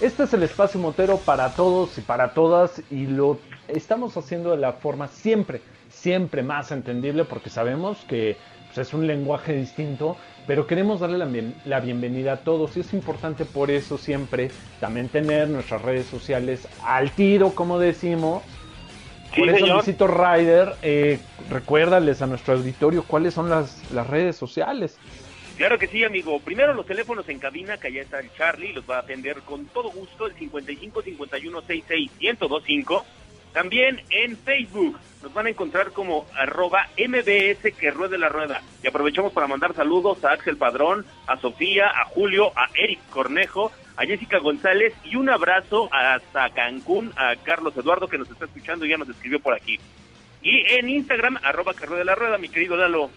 Este 0.00 0.22
es 0.22 0.32
el 0.34 0.44
espacio 0.44 0.78
motero 0.78 1.16
para 1.16 1.54
todos 1.54 1.98
y 1.98 2.00
para 2.00 2.32
todas 2.32 2.80
y 2.92 3.06
lo 3.06 3.40
estamos 3.74 4.16
haciendo 4.16 4.50
de 4.50 4.58
la 4.58 4.72
forma 4.72 5.08
siempre, 5.08 5.60
siempre 5.90 6.42
más 6.42 6.72
entendible 6.72 7.24
porque 7.24 7.50
sabemos 7.50 7.98
que 8.08 8.36
pues, 8.66 8.86
es 8.86 8.94
un 8.94 9.06
lenguaje 9.06 9.52
distinto, 9.52 10.16
pero 10.46 10.66
queremos 10.66 11.00
darle 11.00 11.18
la, 11.64 11.80
bienvenida 11.80 12.32
a 12.34 12.36
todos 12.38 12.76
y 12.76 12.80
es 12.80 12.92
importante 12.92 13.44
por 13.44 13.70
eso 13.70 13.98
siempre 13.98 14.50
también 14.80 15.08
tener 15.08 15.48
nuestras 15.48 15.82
redes 15.82 16.06
sociales 16.06 16.66
al 16.84 17.10
tiro, 17.12 17.50
como 17.50 17.78
decimos. 17.78 18.42
por 19.36 19.48
eso, 19.48 19.66
Luisito 19.66 20.06
Ryder, 20.06 20.74
eh, 20.82 21.18
recuérdales 21.50 22.22
a 22.22 22.26
nuestro 22.26 22.54
auditorio 22.54 23.04
cuáles 23.04 23.34
son 23.34 23.50
las, 23.50 23.90
las 23.92 24.06
redes 24.06 24.36
sociales. 24.36 24.98
Claro 25.56 25.78
que 25.78 25.86
sí, 25.86 26.02
amigo. 26.02 26.40
Primero 26.40 26.72
los 26.74 26.86
teléfonos 26.86 27.28
en 27.28 27.38
cabina, 27.38 27.76
que 27.76 27.88
allá 27.88 28.02
está 28.02 28.20
el 28.20 28.32
Charlie, 28.32 28.72
los 28.72 28.88
va 28.88 28.96
a 28.96 29.00
atender 29.00 29.42
con 29.42 29.66
todo 29.66 29.90
gusto, 29.90 30.26
el 30.26 30.32
55 30.32 31.02
51 31.02 31.60
66 31.60 32.10
1025 32.18 33.04
También 33.52 34.02
en 34.10 34.36
Facebook 34.36 34.98
nos 35.22 35.32
van 35.32 35.46
a 35.46 35.50
encontrar 35.50 35.92
como 35.92 36.26
arroba 36.34 36.88
MBS 36.98 37.72
que 37.78 37.90
ruede 37.90 38.18
la 38.18 38.28
rueda. 38.28 38.62
Y 38.82 38.88
aprovechamos 38.88 39.32
para 39.32 39.46
mandar 39.46 39.74
saludos 39.74 40.24
a 40.24 40.32
Axel 40.32 40.56
Padrón, 40.56 41.06
a 41.26 41.36
Sofía, 41.36 41.88
a 41.88 42.04
Julio, 42.06 42.52
a 42.56 42.68
Eric 42.74 43.00
Cornejo, 43.10 43.70
a 43.96 44.04
Jessica 44.04 44.38
González 44.38 44.94
y 45.04 45.16
un 45.16 45.28
abrazo 45.28 45.88
hasta 45.92 46.50
Cancún 46.50 47.12
a 47.16 47.36
Carlos 47.36 47.76
Eduardo 47.76 48.08
que 48.08 48.18
nos 48.18 48.30
está 48.30 48.46
escuchando 48.46 48.84
y 48.84 48.88
ya 48.88 48.96
nos 48.96 49.08
escribió 49.08 49.38
por 49.40 49.54
aquí. 49.54 49.78
Y 50.42 50.64
en 50.74 50.88
Instagram, 50.88 51.38
arroba 51.42 51.74
que 51.74 51.86
ruede 51.86 52.04
la 52.04 52.16
rueda, 52.16 52.36
mi 52.38 52.48
querido 52.48 52.76
Lalo. 52.76 53.10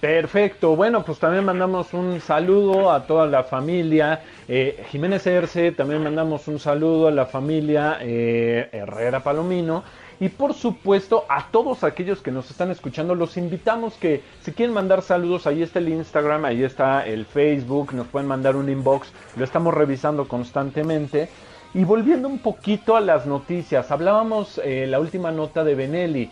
Perfecto, 0.00 0.76
bueno, 0.76 1.04
pues 1.04 1.18
también 1.18 1.46
mandamos 1.46 1.94
un 1.94 2.20
saludo 2.20 2.92
a 2.92 3.06
toda 3.06 3.26
la 3.26 3.44
familia. 3.44 4.20
Eh, 4.46 4.84
Jiménez 4.90 5.26
Erce, 5.26 5.72
también 5.72 6.02
mandamos 6.04 6.46
un 6.48 6.58
saludo 6.58 7.08
a 7.08 7.10
la 7.10 7.24
familia 7.24 7.96
eh, 8.02 8.68
Herrera 8.72 9.20
Palomino. 9.20 9.84
Y 10.20 10.28
por 10.28 10.52
supuesto, 10.52 11.24
a 11.30 11.48
todos 11.50 11.82
aquellos 11.82 12.20
que 12.20 12.30
nos 12.30 12.50
están 12.50 12.70
escuchando, 12.70 13.14
los 13.14 13.38
invitamos 13.38 13.94
que 13.94 14.22
si 14.42 14.52
quieren 14.52 14.74
mandar 14.74 15.00
saludos, 15.00 15.46
ahí 15.46 15.62
está 15.62 15.78
el 15.78 15.88
Instagram, 15.88 16.44
ahí 16.44 16.62
está 16.62 17.06
el 17.06 17.24
Facebook, 17.24 17.94
nos 17.94 18.06
pueden 18.06 18.28
mandar 18.28 18.54
un 18.54 18.68
inbox, 18.68 19.10
lo 19.36 19.44
estamos 19.44 19.72
revisando 19.72 20.28
constantemente. 20.28 21.30
Y 21.74 21.84
volviendo 21.84 22.28
un 22.28 22.38
poquito 22.38 22.96
a 22.96 23.02
las 23.02 23.26
noticias, 23.26 23.90
hablábamos 23.90 24.58
eh, 24.64 24.86
la 24.86 25.00
última 25.00 25.30
nota 25.30 25.64
de 25.64 25.74
Benelli 25.74 26.30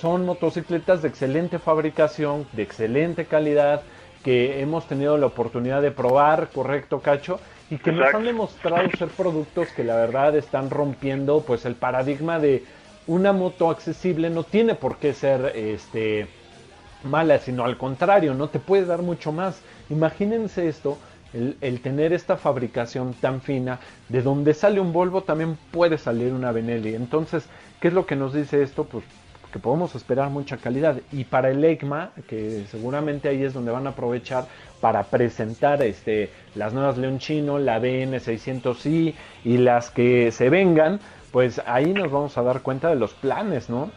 son 0.00 0.26
motocicletas 0.26 1.02
de 1.02 1.08
excelente 1.08 1.58
fabricación, 1.58 2.46
de 2.52 2.62
excelente 2.62 3.26
calidad, 3.26 3.82
que 4.24 4.60
hemos 4.60 4.88
tenido 4.88 5.16
la 5.18 5.26
oportunidad 5.26 5.82
de 5.82 5.90
probar, 5.90 6.48
correcto, 6.52 7.00
Cacho, 7.00 7.38
y 7.70 7.78
que 7.78 7.92
nos 7.92 8.12
han 8.12 8.24
demostrado 8.24 8.88
ser 8.98 9.08
productos 9.08 9.68
que 9.68 9.84
la 9.84 9.96
verdad 9.96 10.34
están 10.36 10.70
rompiendo 10.70 11.42
pues 11.42 11.64
el 11.64 11.74
paradigma 11.74 12.38
de 12.38 12.64
una 13.06 13.32
moto 13.32 13.70
accesible 13.70 14.30
no 14.30 14.44
tiene 14.44 14.74
por 14.74 14.96
qué 14.96 15.12
ser 15.12 15.52
este 15.54 16.26
mala, 17.04 17.38
sino 17.38 17.64
al 17.64 17.76
contrario, 17.76 18.34
no 18.34 18.48
te 18.48 18.58
puede 18.58 18.86
dar 18.86 19.02
mucho 19.02 19.30
más. 19.30 19.60
Imagínense 19.90 20.68
esto, 20.68 20.98
el, 21.34 21.56
el, 21.60 21.80
tener 21.80 22.14
esta 22.14 22.38
fabricación 22.38 23.12
tan 23.14 23.42
fina, 23.42 23.78
de 24.08 24.22
donde 24.22 24.54
sale 24.54 24.80
un 24.80 24.92
Volvo 24.92 25.22
también 25.22 25.58
puede 25.70 25.98
salir 25.98 26.32
una 26.32 26.50
Benelli. 26.50 26.94
Entonces, 26.94 27.46
¿qué 27.80 27.88
es 27.88 27.94
lo 27.94 28.06
que 28.06 28.16
nos 28.16 28.32
dice 28.32 28.62
esto? 28.62 28.84
Pues 28.84 29.04
que 29.54 29.60
podemos 29.60 29.94
esperar 29.94 30.30
mucha 30.30 30.56
calidad. 30.56 31.00
Y 31.12 31.22
para 31.22 31.48
el 31.48 31.64
ECMA, 31.64 32.10
que 32.26 32.64
seguramente 32.68 33.28
ahí 33.28 33.44
es 33.44 33.54
donde 33.54 33.70
van 33.70 33.86
a 33.86 33.90
aprovechar 33.90 34.48
para 34.80 35.04
presentar 35.04 35.80
este, 35.84 36.28
las 36.56 36.72
nuevas 36.72 36.98
Leonchino, 36.98 37.60
la 37.60 37.78
BN600i 37.78 39.14
y 39.44 39.58
las 39.58 39.90
que 39.90 40.32
se 40.32 40.50
vengan, 40.50 40.98
pues 41.30 41.62
ahí 41.66 41.92
nos 41.92 42.10
vamos 42.10 42.36
a 42.36 42.42
dar 42.42 42.62
cuenta 42.62 42.88
de 42.88 42.96
los 42.96 43.14
planes, 43.14 43.70
¿no? 43.70 43.92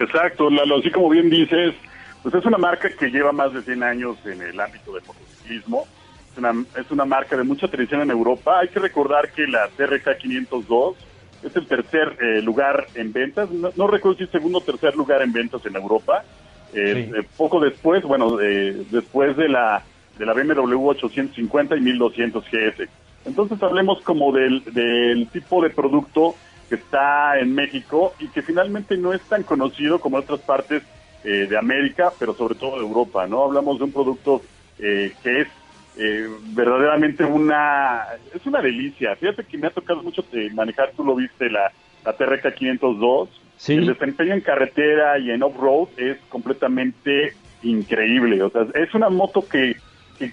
Exacto, 0.00 0.48
Lalo, 0.48 0.78
así 0.78 0.90
como 0.90 1.10
bien 1.10 1.28
dices, 1.28 1.74
pues 2.22 2.34
es 2.34 2.46
una 2.46 2.56
marca 2.56 2.88
que 2.88 3.10
lleva 3.10 3.32
más 3.32 3.52
de 3.52 3.60
100 3.60 3.82
años 3.82 4.16
en 4.24 4.40
el 4.40 4.58
ámbito 4.58 4.94
del 4.94 5.04
motociclismo. 5.04 5.86
Es 6.32 6.38
una, 6.38 6.64
es 6.80 6.90
una 6.90 7.04
marca 7.04 7.36
de 7.36 7.44
mucha 7.44 7.68
tradición 7.68 8.00
en 8.00 8.10
Europa. 8.10 8.60
Hay 8.60 8.68
que 8.68 8.80
recordar 8.80 9.30
que 9.30 9.46
la 9.46 9.68
TRK 9.76 10.16
502 10.16 10.96
es 11.44 11.56
el 11.56 11.66
tercer 11.66 12.16
eh, 12.20 12.40
lugar 12.42 12.86
en 12.94 13.12
ventas, 13.12 13.48
no, 13.50 13.86
recuerdo 13.86 14.18
si 14.18 14.24
es 14.24 14.30
segundo 14.30 14.58
o 14.58 14.62
tercer 14.62 14.96
lugar 14.96 15.22
en 15.22 15.32
ventas 15.32 15.64
en 15.66 15.76
Europa. 15.76 16.24
Eh, 16.72 17.10
eh, 17.14 17.22
poco 17.36 17.60
después, 17.60 18.02
bueno, 18.02 18.36
después 18.36 19.36
de 19.36 19.48
la 19.48 19.84
de 20.18 20.26
la 20.26 20.32
BMW 20.32 20.88
850 20.90 21.76
y 21.76 21.80
1200 21.80 22.44
GS. 22.44 22.88
Entonces 23.24 23.62
hablemos 23.62 24.00
como 24.02 24.32
del, 24.32 24.62
del 24.72 25.28
tipo 25.28 25.62
de 25.62 25.70
producto 25.70 26.34
que 26.68 26.76
está 26.76 27.38
en 27.38 27.54
México 27.54 28.14
y 28.20 28.28
que 28.28 28.42
finalmente 28.42 28.96
no 28.96 29.12
es 29.12 29.22
tan 29.22 29.42
conocido 29.42 29.98
como 30.00 30.18
en 30.18 30.24
otras 30.24 30.40
partes 30.40 30.82
de 31.24 31.56
América, 31.56 32.12
pero 32.18 32.34
sobre 32.34 32.54
todo 32.54 32.76
de 32.76 32.82
Europa, 32.82 33.26
¿no? 33.26 33.44
Hablamos 33.44 33.78
de 33.78 33.84
un 33.84 33.92
producto 33.92 34.42
que 34.76 35.40
es 35.40 35.48
eh, 35.96 36.28
verdaderamente 36.54 37.24
una 37.24 38.04
es 38.34 38.44
una 38.46 38.60
delicia. 38.60 39.14
Fíjate 39.16 39.44
que 39.44 39.58
me 39.58 39.68
ha 39.68 39.70
tocado 39.70 40.02
mucho 40.02 40.24
manejar, 40.52 40.92
tú 40.96 41.04
lo 41.04 41.14
viste, 41.14 41.48
la, 41.50 41.72
la 42.04 42.12
TRK 42.12 42.54
502. 42.54 43.28
El 43.68 43.86
desempeño 43.86 44.34
en 44.34 44.40
carretera 44.40 45.18
y 45.18 45.30
en 45.30 45.42
off-road 45.42 45.88
es 45.96 46.18
completamente 46.28 47.34
increíble. 47.62 48.42
O 48.42 48.50
sea, 48.50 48.66
es 48.74 48.92
una 48.94 49.08
moto 49.08 49.46
que, 49.46 49.76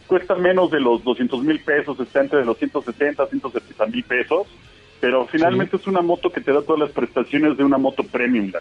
cuesta 0.08 0.36
menos 0.36 0.72
de 0.72 0.80
los 0.80 1.04
200 1.04 1.44
mil 1.44 1.60
pesos, 1.60 2.00
está 2.00 2.22
entre 2.22 2.44
los 2.44 2.58
170, 2.58 3.28
170 3.28 3.86
mil 3.88 4.04
pesos, 4.04 4.48
pero 5.00 5.26
finalmente 5.28 5.78
es 5.78 5.88
una 5.88 6.02
moto 6.02 6.32
que 6.32 6.42
te 6.42 6.52
da 6.52 6.62
todas 6.62 6.80
las 6.80 6.92
prestaciones 6.92 7.58
de 7.58 7.64
una 7.64 7.78
moto 7.78 8.04
premium. 8.04 8.52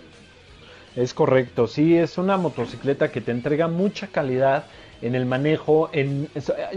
Es 0.97 1.15
correcto, 1.15 1.67
sí, 1.67 1.97
es 1.97 2.19
una 2.19 2.37
motocicleta 2.37 3.11
que 3.11 3.21
te 3.21 3.31
entrega 3.31 3.69
mucha 3.69 4.09
calidad 4.09 4.65
en 5.03 5.15
el 5.15 5.27
manejo. 5.27 5.91
En, 5.93 6.29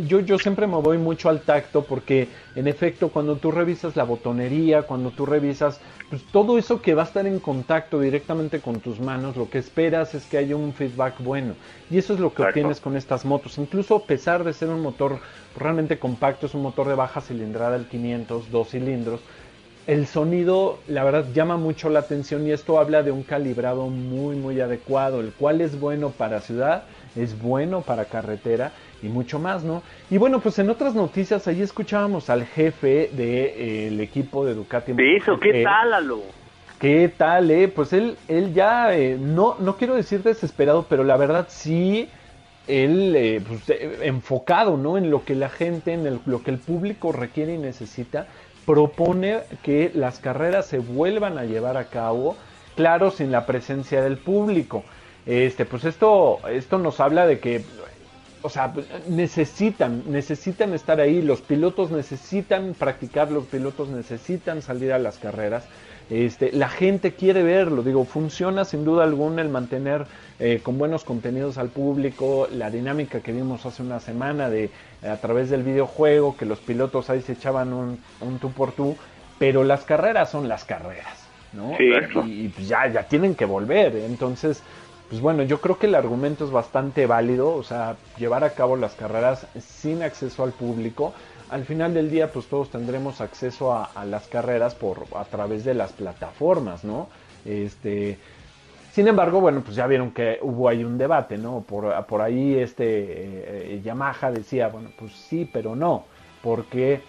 yo, 0.08 0.20
yo 0.20 0.40
siempre 0.40 0.68
me 0.68 0.78
voy 0.78 0.98
mucho 0.98 1.30
al 1.30 1.42
tacto 1.42 1.84
porque 1.84 2.28
en 2.56 2.68
efecto 2.68 3.10
cuando 3.10 3.38
tú 3.38 3.52
revisas 3.52 3.96
la 3.96 4.04
botonería, 4.04 4.84
cuando 4.84 5.12
tú 5.12 5.26
revisas 5.26 5.80
pues, 6.10 6.24
todo 6.32 6.58
eso 6.58 6.82
que 6.82 6.94
va 6.94 7.04
a 7.04 7.06
estar 7.06 7.26
en 7.26 7.40
contacto 7.40 8.00
directamente 8.00 8.60
con 8.60 8.80
tus 8.80 9.00
manos, 9.00 9.36
lo 9.36 9.50
que 9.50 9.58
esperas 9.58 10.14
es 10.16 10.26
que 10.26 10.38
haya 10.38 10.56
un 10.56 10.74
feedback 10.74 11.20
bueno. 11.20 11.56
Y 11.90 11.98
eso 11.98 12.14
es 12.14 12.20
lo 12.20 12.34
que 12.34 12.44
obtienes 12.44 12.80
con 12.80 12.96
estas 12.96 13.26
motos. 13.26 13.58
Incluso 13.58 13.96
a 13.96 14.06
pesar 14.06 14.44
de 14.44 14.54
ser 14.54 14.70
un 14.70 14.82
motor 14.82 15.20
realmente 15.58 16.00
compacto, 16.00 16.46
es 16.46 16.54
un 16.54 16.62
motor 16.62 16.88
de 16.88 16.96
baja 16.96 17.22
cilindrada, 17.22 17.76
el 17.76 17.86
500, 17.86 18.50
dos 18.52 18.70
cilindros. 18.70 19.22
El 19.86 20.08
sonido, 20.08 20.80
la 20.88 21.04
verdad, 21.04 21.26
llama 21.34 21.58
mucho 21.58 21.90
la 21.90 22.00
atención 22.00 22.48
y 22.48 22.52
esto 22.52 22.80
habla 22.80 23.04
de 23.04 23.12
un 23.12 23.24
calibrado 23.24 23.88
muy, 23.88 24.36
muy 24.36 24.62
adecuado, 24.62 25.20
el 25.20 25.34
cual 25.34 25.60
es 25.62 25.80
bueno 25.80 26.12
para 26.12 26.40
ciudad 26.40 26.84
es 27.16 27.40
bueno 27.40 27.82
para 27.82 28.06
carretera 28.06 28.72
y 29.02 29.08
mucho 29.08 29.40
más, 29.40 29.64
¿no? 29.64 29.84
Y 30.10 30.18
bueno, 30.18 30.40
pues 30.40 30.60
en 30.60 30.70
otras 30.70 30.96
noticias, 30.96 31.48
ahí 31.48 31.62
escuchábamos 31.62 32.30
al 32.30 32.46
jefe 32.46 33.10
del 33.14 33.98
de, 33.98 34.04
equipo 34.04 34.46
de 34.46 34.54
Ducati. 34.54 34.94
De 34.94 35.18
eso, 35.18 35.40
¿qué 35.40 35.64
tal, 35.64 35.94
Alo? 35.94 36.22
¿Qué 36.80 37.12
tal, 37.16 37.52
eh? 37.52 37.68
Pues 37.68 37.94
él, 37.94 38.18
él 38.28 38.54
ya, 38.54 38.96
eh, 38.96 39.18
no, 39.20 39.56
no 39.60 39.78
quiero 39.78 39.96
decir 39.96 40.24
desesperado, 40.24 40.86
pero 40.90 41.04
la 41.04 41.18
verdad 41.18 41.48
sí, 41.50 42.10
él 42.68 43.14
eh, 43.16 43.42
pues, 43.48 43.70
eh, 43.70 44.00
enfocado, 44.04 44.78
¿no? 44.78 44.98
En 44.98 45.10
lo 45.10 45.24
que 45.24 45.36
la 45.36 45.50
gente, 45.50 45.94
en 45.94 46.20
lo 46.26 46.44
que 46.44 46.52
el 46.52 46.58
público 46.58 47.12
requiere 47.12 47.54
y 47.54 47.58
necesita, 47.58 48.28
propone 48.66 49.42
que 49.62 49.92
las 49.94 50.20
carreras 50.20 50.66
se 50.66 50.80
vuelvan 50.80 51.38
a 51.38 51.46
llevar 51.46 51.78
a 51.78 51.86
cabo, 51.86 52.36
claro, 52.76 53.12
sin 53.12 53.32
la 53.32 53.46
presencia 53.46 54.02
del 54.02 54.18
público. 54.18 54.84
Este, 55.26 55.66
pues 55.66 55.86
esto, 55.86 56.40
esto 56.50 56.78
nos 56.78 57.00
habla 57.00 57.26
de 57.26 57.40
que, 57.40 57.64
o 58.42 58.50
sea, 58.50 58.74
necesitan, 59.08 60.04
necesitan 60.08 60.74
estar 60.74 61.00
ahí, 61.00 61.22
los 61.22 61.42
pilotos 61.42 61.92
necesitan 61.92 62.74
practicar, 62.74 63.32
los 63.32 63.46
pilotos 63.46 63.90
necesitan 63.90 64.62
salir 64.62 64.92
a 64.92 65.00
las 65.00 65.18
carreras. 65.18 65.64
Este, 66.10 66.52
la 66.52 66.70
gente 66.70 67.14
quiere 67.14 67.44
verlo, 67.44 67.82
digo, 67.82 68.06
funciona 68.06 68.66
sin 68.66 68.84
duda 68.84 69.04
alguna 69.04 69.42
el 69.42 69.50
mantener 69.50 70.06
eh, 70.40 70.60
con 70.62 70.78
buenos 70.78 71.04
contenidos 71.04 71.58
al 71.58 71.70
público, 71.70 72.48
la 72.52 72.70
dinámica 72.70 73.22
que 73.22 73.32
vimos 73.32 73.66
hace 73.66 73.82
una 73.82 74.00
semana 74.00 74.50
de 74.50 74.70
a 75.02 75.18
través 75.18 75.50
del 75.50 75.64
videojuego, 75.64 76.36
que 76.38 76.46
los 76.46 76.60
pilotos 76.60 77.10
ahí 77.10 77.22
se 77.22 77.34
echaban 77.34 77.74
un, 77.74 78.00
un 78.22 78.40
tú 78.40 78.52
por 78.52 78.74
tú, 78.74 78.98
pero 79.40 79.64
las 79.64 79.86
carreras 79.86 80.30
son 80.30 80.48
las 80.48 80.66
carreras, 80.66 81.28
¿no? 81.54 81.72
y, 82.26 82.50
pues 82.50 82.68
ya, 82.68 82.92
ya 82.92 83.04
tienen 83.04 83.36
que 83.36 83.46
volver, 83.46 83.96
entonces 83.96 84.62
pues 85.10 85.22
bueno, 85.22 85.44
yo 85.44 85.62
creo 85.62 85.78
que 85.78 85.86
el 85.86 85.94
argumento 85.94 86.44
es 86.44 86.50
bastante 86.50 87.06
válido, 87.06 87.54
o 87.54 87.62
sea, 87.62 87.98
llevar 88.18 88.44
a 88.44 88.56
cabo 88.56 88.76
las 88.76 88.96
carreras 88.96 89.46
sin 89.60 90.02
acceso 90.02 90.44
al 90.44 90.54
público. 90.54 91.14
Al 91.54 91.66
final 91.66 91.94
del 91.94 92.10
día, 92.10 92.32
pues 92.32 92.48
todos 92.48 92.72
tendremos 92.72 93.22
acceso 93.22 93.76
a, 93.76 94.06
las 94.06 94.28
carreras 94.28 94.74
por 94.74 95.06
a 95.16 95.24
través 95.24 95.64
de 95.64 95.76
las 95.76 95.94
plataformas, 95.94 96.84
¿no? 96.84 97.10
Este, 97.46 98.18
sin 98.92 99.08
embargo, 99.08 99.40
bueno, 99.40 99.62
pues 99.62 99.76
ya 99.76 99.86
vieron 99.86 100.10
que 100.10 100.40
hubo 100.42 100.68
ahí 100.68 100.84
un 100.84 100.98
debate, 100.98 101.38
¿no? 101.38 101.62
Por, 101.62 101.94
por 102.08 102.24
ahí 102.24 102.56
este 102.56 102.86
eh, 102.88 103.82
Yamaha 103.84 104.32
decía, 104.32 104.70
bueno, 104.70 104.90
pues 104.98 105.12
sí, 105.12 105.48
pero 105.54 105.76
no, 105.76 106.06
porque 106.42 107.02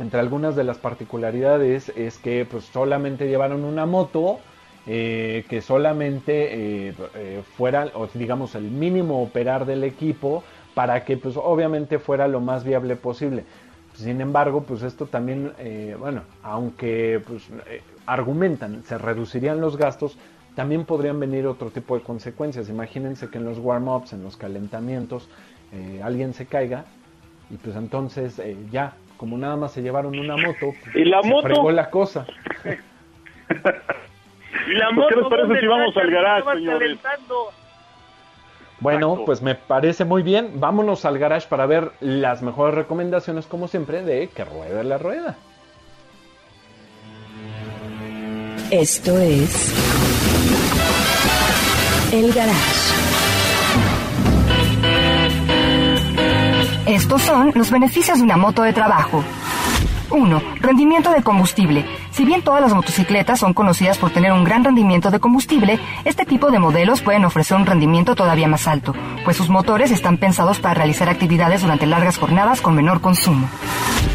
entre 0.00 0.18
algunas 0.18 0.56
de 0.56 0.64
las 0.64 0.78
particularidades 0.78 1.90
es 1.90 2.18
que 2.18 2.48
pues 2.50 2.64
solamente 2.64 3.28
llevaron 3.28 3.62
una 3.62 3.86
moto 3.86 4.40
eh, 4.88 5.44
que 5.48 5.60
solamente 5.60 6.88
eh, 6.88 7.42
fuera, 7.56 7.92
digamos, 8.14 8.56
el 8.56 8.64
mínimo 8.64 9.22
operar 9.22 9.66
del 9.66 9.84
equipo 9.84 10.42
para 10.78 11.04
que, 11.04 11.16
pues, 11.16 11.36
obviamente 11.36 11.98
fuera 11.98 12.28
lo 12.28 12.40
más 12.40 12.62
viable 12.62 12.94
posible. 12.94 13.42
Sin 13.98 14.20
embargo, 14.20 14.62
pues 14.62 14.82
esto 14.82 15.06
también, 15.06 15.52
bueno, 15.98 16.22
aunque 16.42 17.20
pues, 17.26 17.48
argumentan, 18.06 18.82
se 18.84 18.96
reducirían 18.96 19.60
los 19.60 19.76
gastos, 19.76 20.16
también 20.54 20.84
podrían 20.84 21.18
venir 21.18 21.46
otro 21.46 21.70
tipo 21.70 21.96
de 21.96 22.02
consecuencias. 22.02 22.68
Imagínense 22.68 23.28
que 23.28 23.38
en 23.38 23.44
los 23.44 23.58
warm-ups, 23.58 24.12
en 24.12 24.22
los 24.22 24.36
calentamientos, 24.36 25.28
alguien 26.02 26.32
se 26.32 26.46
caiga 26.46 26.84
y 27.50 27.56
pues 27.56 27.74
entonces 27.76 28.40
ya, 28.70 28.94
como 29.16 29.36
nada 29.36 29.56
más 29.56 29.72
se 29.72 29.82
llevaron 29.82 30.16
una 30.18 30.36
moto, 30.36 30.74
pues, 30.84 30.94
¿Y 30.94 31.04
la 31.04 31.20
se 31.22 31.28
moto? 31.28 31.70
la 31.72 31.90
cosa. 31.90 32.24
Y 34.66 34.74
la 34.74 34.88
Pues, 34.94 35.08
¿Qué 35.08 35.14
les 35.16 35.24
moto, 35.24 35.28
parece 35.30 35.46
¿dónde 35.48 35.60
si 35.60 35.66
vamos 35.66 35.96
al 35.96 36.10
garage, 36.10 36.50
señores? 36.54 36.98
calentando. 37.00 37.50
Bueno, 38.80 39.08
Exacto. 39.08 39.24
pues 39.26 39.42
me 39.42 39.54
parece 39.54 40.04
muy 40.04 40.22
bien. 40.22 40.52
Vámonos 40.60 41.04
al 41.04 41.18
garage 41.18 41.48
para 41.48 41.66
ver 41.66 41.92
las 42.00 42.42
mejores 42.42 42.74
recomendaciones, 42.74 43.46
como 43.46 43.66
siempre, 43.68 44.02
de 44.02 44.28
que 44.28 44.44
ruede 44.44 44.84
la 44.84 44.98
rueda. 44.98 45.36
Esto 48.70 49.16
es 49.18 49.74
El 52.12 52.32
Garage. 52.32 52.94
Estos 56.86 57.22
son 57.22 57.52
los 57.54 57.70
beneficios 57.70 58.18
de 58.18 58.24
una 58.24 58.36
moto 58.36 58.62
de 58.62 58.72
trabajo. 58.72 59.24
1. 60.10 60.42
Rendimiento 60.60 61.10
de 61.12 61.22
combustible. 61.22 61.84
Si 62.18 62.24
bien 62.24 62.42
todas 62.42 62.60
las 62.60 62.74
motocicletas 62.74 63.38
son 63.38 63.54
conocidas 63.54 63.96
por 63.96 64.10
tener 64.10 64.32
un 64.32 64.42
gran 64.42 64.64
rendimiento 64.64 65.12
de 65.12 65.20
combustible, 65.20 65.78
este 66.04 66.24
tipo 66.24 66.50
de 66.50 66.58
modelos 66.58 67.00
pueden 67.00 67.24
ofrecer 67.24 67.56
un 67.56 67.64
rendimiento 67.64 68.16
todavía 68.16 68.48
más 68.48 68.66
alto, 68.66 68.92
pues 69.24 69.36
sus 69.36 69.48
motores 69.48 69.92
están 69.92 70.16
pensados 70.16 70.58
para 70.58 70.74
realizar 70.74 71.08
actividades 71.08 71.62
durante 71.62 71.86
largas 71.86 72.18
jornadas 72.18 72.60
con 72.60 72.74
menor 72.74 73.00
consumo. 73.00 73.48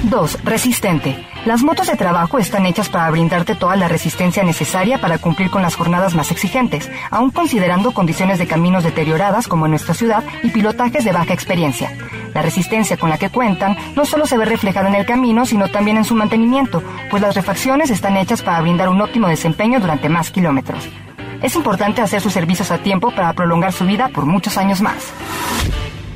2. 0.03 0.43
Resistente. 0.43 1.25
Las 1.45 1.63
motos 1.63 1.87
de 1.87 1.95
trabajo 1.95 2.39
están 2.39 2.65
hechas 2.65 2.89
para 2.89 3.09
brindarte 3.09 3.55
toda 3.55 3.77
la 3.77 3.87
resistencia 3.87 4.43
necesaria 4.43 4.99
para 4.99 5.17
cumplir 5.17 5.49
con 5.49 5.61
las 5.61 5.75
jornadas 5.75 6.13
más 6.13 6.29
exigentes, 6.29 6.91
aun 7.09 7.31
considerando 7.31 7.93
condiciones 7.93 8.37
de 8.37 8.47
caminos 8.47 8.83
deterioradas 8.83 9.47
como 9.47 9.65
en 9.65 9.71
nuestra 9.71 9.93
ciudad 9.93 10.23
y 10.41 10.49
pilotajes 10.49 11.05
de 11.05 11.13
baja 11.13 11.33
experiencia. 11.33 11.97
La 12.33 12.41
resistencia 12.41 12.97
con 12.97 13.09
la 13.09 13.17
que 13.17 13.29
cuentan 13.29 13.77
no 13.95 14.05
solo 14.05 14.25
se 14.25 14.37
ve 14.37 14.45
reflejada 14.45 14.89
en 14.89 14.95
el 14.95 15.05
camino, 15.05 15.45
sino 15.45 15.69
también 15.69 15.97
en 15.97 16.05
su 16.05 16.15
mantenimiento, 16.15 16.81
pues 17.09 17.21
las 17.21 17.35
refacciones 17.35 17.91
están 17.93 18.17
hechas 18.17 18.41
para 18.41 18.61
brindar 18.61 18.89
un 18.89 19.01
óptimo 19.01 19.27
desempeño 19.27 19.79
durante 19.79 20.09
más 20.09 20.31
kilómetros. 20.31 20.87
Es 21.41 21.55
importante 21.55 22.01
hacer 22.01 22.21
sus 22.21 22.33
servicios 22.33 22.71
a 22.71 22.77
tiempo 22.77 23.11
para 23.11 23.33
prolongar 23.33 23.73
su 23.73 23.85
vida 23.85 24.09
por 24.09 24.25
muchos 24.25 24.57
años 24.57 24.81
más. 24.81 25.11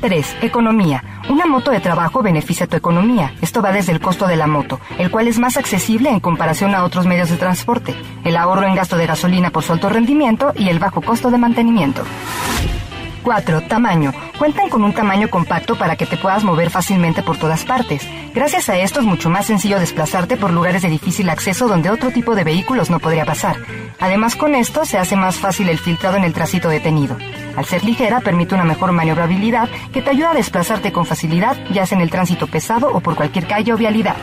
3. 0.00 0.36
Economía. 0.42 1.02
Una 1.28 1.46
moto 1.46 1.70
de 1.70 1.80
trabajo 1.80 2.22
beneficia 2.22 2.66
tu 2.66 2.76
economía. 2.76 3.34
Esto 3.42 3.60
va 3.60 3.72
desde 3.72 3.92
el 3.92 4.00
costo 4.00 4.26
de 4.26 4.36
la 4.36 4.46
moto, 4.46 4.80
el 4.98 5.10
cual 5.10 5.28
es 5.28 5.38
más 5.38 5.56
accesible 5.56 6.10
en 6.10 6.20
comparación 6.20 6.74
a 6.74 6.84
otros 6.84 7.06
medios 7.06 7.30
de 7.30 7.36
transporte, 7.36 7.94
el 8.24 8.36
ahorro 8.36 8.66
en 8.66 8.74
gasto 8.74 8.96
de 8.96 9.06
gasolina 9.06 9.50
por 9.50 9.64
su 9.64 9.72
alto 9.72 9.88
rendimiento 9.88 10.52
y 10.56 10.68
el 10.68 10.78
bajo 10.78 11.00
costo 11.00 11.30
de 11.30 11.38
mantenimiento. 11.38 12.04
4. 13.22 13.62
Tamaño. 13.62 14.12
Cuentan 14.38 14.68
con 14.68 14.84
un 14.84 14.92
tamaño 14.92 15.28
compacto 15.28 15.76
para 15.76 15.96
que 15.96 16.06
te 16.06 16.16
puedas 16.16 16.44
mover 16.44 16.70
fácilmente 16.70 17.24
por 17.24 17.36
todas 17.38 17.64
partes. 17.64 18.06
Gracias 18.32 18.68
a 18.68 18.78
esto 18.78 19.00
es 19.00 19.06
mucho 19.06 19.28
más 19.28 19.46
sencillo 19.46 19.80
desplazarte 19.80 20.36
por 20.36 20.52
lugares 20.52 20.82
de 20.82 20.88
difícil 20.88 21.28
acceso 21.28 21.66
donde 21.66 21.90
otro 21.90 22.12
tipo 22.12 22.36
de 22.36 22.44
vehículos 22.44 22.88
no 22.88 23.00
podría 23.00 23.24
pasar. 23.24 23.56
Además 23.98 24.36
con 24.36 24.54
esto 24.54 24.84
se 24.84 24.96
hace 24.96 25.16
más 25.16 25.38
fácil 25.38 25.68
el 25.68 25.78
filtrado 25.78 26.16
en 26.18 26.22
el 26.22 26.34
tránsito 26.34 26.68
detenido. 26.68 27.16
Al 27.56 27.64
ser 27.64 27.82
ligera 27.82 28.20
permite 28.20 28.54
una 28.54 28.62
mejor 28.62 28.92
maniobrabilidad 28.92 29.68
que 29.92 30.02
te 30.02 30.10
ayuda 30.10 30.30
a 30.30 30.34
desplazarte 30.34 30.92
con 30.92 31.04
facilidad 31.04 31.56
ya 31.72 31.84
sea 31.84 31.96
en 31.96 32.02
el 32.02 32.10
tránsito 32.10 32.46
pesado 32.46 32.94
o 32.94 33.00
por 33.00 33.16
cualquier 33.16 33.48
calle 33.48 33.72
o 33.72 33.76
vialidad. 33.76 34.16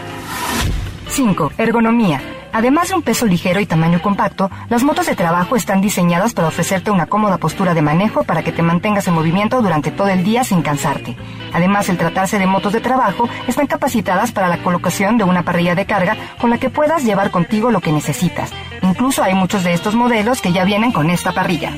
5. 1.09 1.51
Ergonomía. 1.57 2.21
Además 2.55 2.87
de 2.87 2.95
un 2.95 3.01
peso 3.01 3.25
ligero 3.25 3.59
y 3.59 3.65
tamaño 3.65 4.01
compacto, 4.01 4.49
las 4.69 4.81
motos 4.81 5.07
de 5.07 5.15
trabajo 5.17 5.57
están 5.57 5.81
diseñadas 5.81 6.33
para 6.33 6.47
ofrecerte 6.47 6.89
una 6.89 7.05
cómoda 7.05 7.37
postura 7.37 7.73
de 7.73 7.81
manejo 7.81 8.23
para 8.23 8.43
que 8.43 8.53
te 8.53 8.61
mantengas 8.61 9.05
en 9.09 9.13
movimiento 9.13 9.61
durante 9.61 9.91
todo 9.91 10.07
el 10.07 10.23
día 10.23 10.45
sin 10.45 10.61
cansarte. 10.61 11.17
Además, 11.51 11.89
el 11.89 11.97
tratarse 11.97 12.39
de 12.39 12.47
motos 12.47 12.71
de 12.71 12.79
trabajo, 12.79 13.27
están 13.45 13.67
capacitadas 13.67 14.31
para 14.31 14.47
la 14.47 14.63
colocación 14.63 15.17
de 15.17 15.25
una 15.25 15.43
parrilla 15.43 15.75
de 15.75 15.85
carga 15.85 16.15
con 16.39 16.49
la 16.49 16.57
que 16.57 16.69
puedas 16.69 17.03
llevar 17.03 17.29
contigo 17.29 17.71
lo 17.71 17.81
que 17.81 17.91
necesitas. 17.91 18.51
Incluso 18.83 19.21
hay 19.21 19.33
muchos 19.33 19.65
de 19.65 19.73
estos 19.73 19.93
modelos 19.93 20.39
que 20.39 20.53
ya 20.53 20.63
vienen 20.63 20.93
con 20.93 21.09
esta 21.09 21.33
parrilla. 21.33 21.73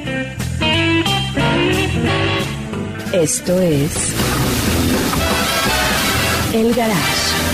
Esto 3.14 3.60
es 3.60 4.14
El 6.54 6.72
Garage. 6.76 7.47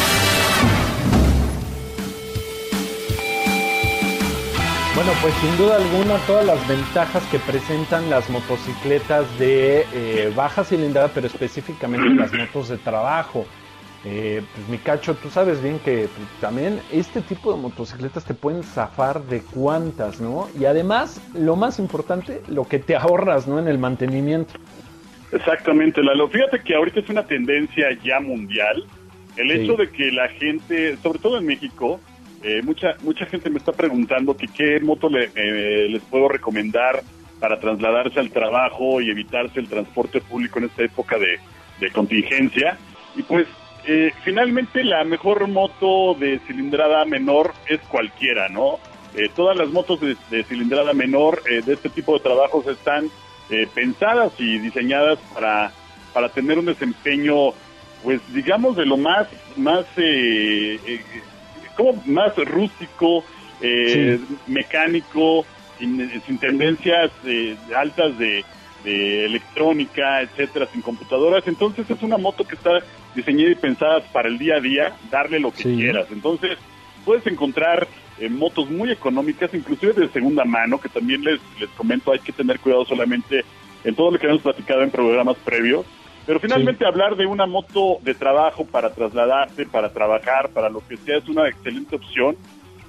Bueno, 4.96 5.12
pues 5.24 5.34
sin 5.36 5.58
duda 5.58 5.78
alguna 5.78 6.18
todas 6.28 6.46
las 6.46 6.68
ventajas 6.68 7.24
que 7.32 7.40
presentan 7.40 8.10
las 8.12 8.30
motocicletas 8.30 9.40
de 9.40 9.86
eh, 9.92 10.32
baja 10.36 10.64
cilindrada, 10.64 11.08
pero 11.08 11.26
específicamente 11.26 12.10
las 12.10 12.32
motos 12.32 12.70
de 12.70 12.78
trabajo. 12.78 13.46
Eh, 14.06 14.44
pues 14.54 14.68
mi 14.68 14.78
cacho, 14.78 15.16
tú 15.16 15.30
sabes 15.30 15.64
bien 15.64 15.80
que 15.80 16.10
pues, 16.16 16.28
también 16.42 16.80
este 16.92 17.22
tipo 17.22 17.54
de 17.54 17.60
motocicletas 17.60 18.24
te 18.26 18.34
pueden 18.36 18.62
zafar 18.62 19.24
de 19.24 19.42
cuantas, 19.42 20.20
¿no? 20.22 20.48
Y 20.60 20.66
además, 20.66 21.20
lo 21.34 21.56
más 21.56 21.80
importante, 21.80 22.42
lo 22.48 22.66
que 22.68 22.78
te 22.80 22.96
ahorras, 22.96 23.48
¿no? 23.48 23.58
En 23.58 23.68
el 23.68 23.80
mantenimiento. 23.80 24.54
Exactamente, 25.32 26.04
Lalo. 26.04 26.28
Fíjate 26.28 26.62
que 26.62 26.76
ahorita 26.76 27.00
es 27.00 27.10
una 27.10 27.26
tendencia 27.26 27.88
ya 28.04 28.20
mundial 28.20 28.86
el 29.38 29.50
Sí. 29.50 29.54
hecho 29.64 29.76
de 29.76 29.90
que 29.90 30.12
la 30.12 30.28
gente, 30.28 30.98
sobre 31.02 31.18
todo 31.18 31.40
en 31.40 31.48
México, 31.48 32.00
eh, 32.44 32.62
mucha 32.64 32.96
mucha 33.02 33.26
gente 33.26 33.50
me 33.50 33.60
está 33.60 33.72
preguntando 33.72 34.36
que 34.36 34.48
qué 34.48 34.80
moto 34.80 35.10
le- 35.10 35.32
eh, 35.36 35.88
les 35.90 36.02
puedo 36.04 36.28
recomendar 36.28 37.02
para 37.40 37.60
trasladarse 37.60 38.20
al 38.20 38.32
trabajo 38.32 39.02
y 39.02 39.10
evitarse 39.10 39.60
el 39.60 39.68
transporte 39.68 40.22
público 40.22 40.60
en 40.60 40.66
esta 40.66 40.84
época 40.84 41.18
de, 41.18 41.40
contingencia. 41.92 42.78
Y 43.16 43.24
pues 43.24 43.48
eh, 43.86 44.12
finalmente 44.24 44.84
la 44.84 45.04
mejor 45.04 45.48
moto 45.50 46.14
de 46.18 46.40
cilindrada 46.48 47.04
menor 47.06 47.54
es 47.68 47.82
cualquiera, 47.82 48.48
¿no? 48.50 48.80
Eh, 49.14 49.30
todas 49.36 49.58
las 49.58 49.70
motos 49.70 50.00
de, 50.00 50.16
de 50.30 50.44
cilindrada 50.46 50.94
menor 50.94 51.42
eh, 51.50 51.62
de 51.62 51.74
este 51.74 51.90
tipo 51.90 52.14
de 52.14 52.24
trabajos 52.24 52.66
están 52.68 53.10
eh, 53.50 53.68
pensadas 53.74 54.32
y 54.40 54.60
diseñadas 54.60 55.20
para, 55.34 55.72
para 56.14 56.30
tener 56.30 56.58
un 56.58 56.66
desempeño, 56.66 57.52
pues 58.02 58.22
digamos, 58.34 58.78
de 58.78 58.86
lo 58.86 58.96
más, 58.98 59.28
más, 59.58 59.86
como 61.76 62.02
más 62.06 62.36
rústico, 62.38 63.24
eh, 63.62 64.20
mecánico, 64.48 65.46
sin, 65.80 66.22
sin 66.26 66.38
tendencias 66.38 67.12
eh, 67.26 67.56
altas 67.76 68.18
de, 68.18 68.44
de 68.84 69.26
electrónica, 69.26 70.22
etcétera, 70.22 70.68
sin 70.72 70.82
computadoras. 70.82 71.44
Entonces 71.48 71.90
es 71.90 72.02
una 72.04 72.18
moto 72.18 72.44
que 72.44 72.56
está 72.56 72.80
diseñada 73.16 73.52
y 73.52 73.56
pensada 73.56 74.00
para 74.12 74.28
el 74.30 74.38
día 74.38 74.56
a 74.56 74.60
día, 74.60 74.94
darle 75.12 75.40
lo 75.40 75.52
que 75.52 75.64
Sí. 75.64 75.76
quieras. 75.76 76.08
Entonces 76.12 76.58
puedes 77.06 77.26
encontrar 77.28 77.88
eh, 78.20 78.30
motos 78.30 78.70
muy 78.70 78.92
económicas, 78.92 79.54
inclusive 79.54 79.94
de 79.94 80.08
segunda 80.10 80.46
mano, 80.46 80.80
que 80.80 80.90
también 80.90 81.24
les, 81.24 81.40
les 81.60 81.70
comento, 81.72 82.12
hay 82.12 82.20
que 82.20 82.32
tener 82.32 82.60
cuidado 82.60 82.86
solamente 82.86 83.44
en 83.84 83.96
todo 83.96 84.12
lo 84.12 84.20
que 84.20 84.28
hemos 84.28 84.42
platicado 84.42 84.82
en 84.84 84.92
programas 84.92 85.36
previos. 85.44 85.86
Pero 86.26 86.40
finalmente 86.40 86.86
hablar 86.86 87.16
de 87.18 87.26
una 87.26 87.46
moto 87.46 87.98
de 88.02 88.14
trabajo 88.14 88.66
para 88.66 88.92
trasladarte, 88.92 89.66
para 89.66 89.90
trabajar, 89.92 90.50
para 90.50 90.70
lo 90.70 90.86
que 90.88 90.96
sea, 90.98 91.18
es 91.18 91.28
una 91.28 91.48
excelente 91.48 91.96
opción 91.96 92.38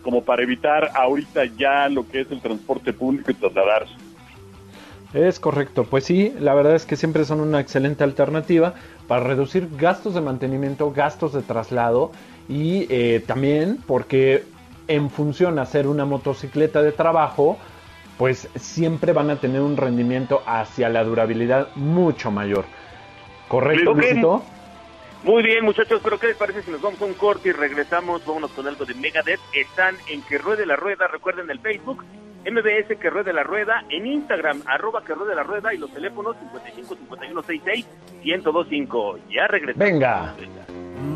como 0.02 0.22
para 0.22 0.42
evitar 0.42 0.90
ahorita 0.94 1.46
ya 1.56 1.88
lo 1.88 2.06
que 2.06 2.20
es 2.20 2.30
el 2.30 2.40
transporte 2.40 2.92
público 2.92 3.30
y 3.30 3.34
trasladarse. 3.34 3.94
Es 5.14 5.40
correcto, 5.40 5.84
pues 5.84 6.04
sí, 6.04 6.34
la 6.38 6.54
verdad 6.54 6.74
es 6.74 6.86
que 6.86 6.96
siempre 6.96 7.24
son 7.24 7.40
una 7.40 7.60
excelente 7.60 8.04
alternativa 8.04 8.74
para 9.06 9.24
reducir 9.24 9.68
gastos 9.76 10.14
de 10.14 10.20
mantenimiento, 10.20 10.92
gastos 10.92 11.32
de 11.32 11.42
traslado 11.42 12.12
y 12.48 12.86
eh, 12.90 13.22
también 13.24 13.78
porque 13.86 14.44
en 14.88 15.10
función 15.10 15.58
a 15.58 15.66
ser 15.66 15.86
una 15.86 16.04
motocicleta 16.04 16.82
de 16.82 16.92
trabajo, 16.92 17.58
pues 18.18 18.48
siempre 18.56 19.12
van 19.12 19.30
a 19.30 19.36
tener 19.36 19.60
un 19.60 19.76
rendimiento 19.76 20.42
hacia 20.46 20.88
la 20.88 21.04
durabilidad 21.04 21.68
mucho 21.76 22.30
mayor. 22.30 22.64
¿Correcto. 23.48 23.94
Luisito? 23.94 24.44
Muy 25.24 25.42
bien, 25.42 25.64
muchachos, 25.64 26.00
pero 26.04 26.18
¿qué 26.18 26.26
les 26.28 26.36
parece 26.36 26.62
si 26.62 26.70
nos 26.70 26.82
vamos 26.82 27.00
a 27.00 27.06
un 27.06 27.14
corte 27.14 27.48
y 27.48 27.52
regresamos? 27.52 28.24
Vámonos 28.26 28.50
con 28.50 28.66
algo 28.68 28.84
de 28.84 28.94
Megadeth. 28.94 29.40
Están 29.54 29.96
en 30.10 30.20
Que 30.22 30.36
Ruede 30.36 30.66
la 30.66 30.76
Rueda, 30.76 31.06
recuerden 31.06 31.50
el 31.50 31.60
Facebook, 31.60 32.04
MBS 32.44 32.98
Que 33.00 33.08
Ruede 33.08 33.32
la 33.32 33.42
Rueda, 33.42 33.84
en 33.88 34.06
Instagram, 34.06 34.62
arroba 34.66 35.02
Que 35.02 35.14
Ruede 35.14 35.34
la 35.34 35.42
Rueda 35.42 35.72
y 35.72 35.78
los 35.78 35.90
teléfonos 35.90 36.36
55 36.38 36.94
51 36.96 37.42
66 37.42 37.86
1025. 38.22 39.18
Ya 39.30 39.46
regresamos. 39.46 39.78
Venga. 39.78 40.34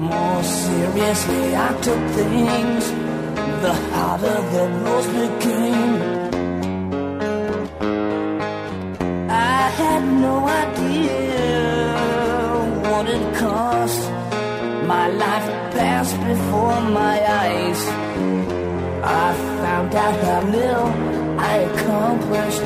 More 0.01 0.43
seriously 0.43 1.55
I 1.55 1.69
took 1.83 2.01
things, 2.17 2.93
the 3.63 3.73
harder 3.93 4.41
the 4.53 4.69
roads 4.85 5.07
became. 5.09 6.29
I 9.31 9.71
had 9.77 10.03
no 10.21 10.47
idea 10.49 11.88
what 12.99 13.09
it 13.09 13.35
cost. 13.37 14.11
My 14.93 15.07
life 15.25 15.49
passed 15.77 16.17
before 16.31 16.81
my 17.01 17.17
eyes. 17.43 17.81
I 19.23 19.27
found 19.63 19.95
out 19.95 20.17
how 20.27 20.41
little 20.57 20.91
I 21.51 21.55
accomplished 21.71 22.65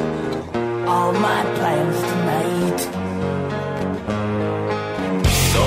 all 0.91 1.13
my 1.29 1.41
plans 1.57 1.99
tonight. 2.11 2.81
So 5.53 5.63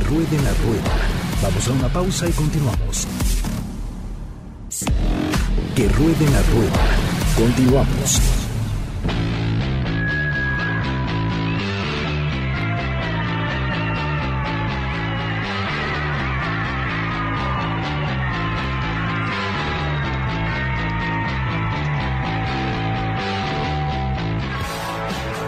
ruede 0.00 0.36
la 0.42 0.54
rueda. 0.64 0.92
Vamos 1.42 1.68
a 1.68 1.72
una 1.72 1.88
pausa 1.88 2.28
y 2.28 2.32
continuamos. 2.32 3.06
Que 5.74 5.88
ruede 5.88 6.30
la 6.30 6.42
rueda. 6.42 6.80
Continuamos. 7.36 8.31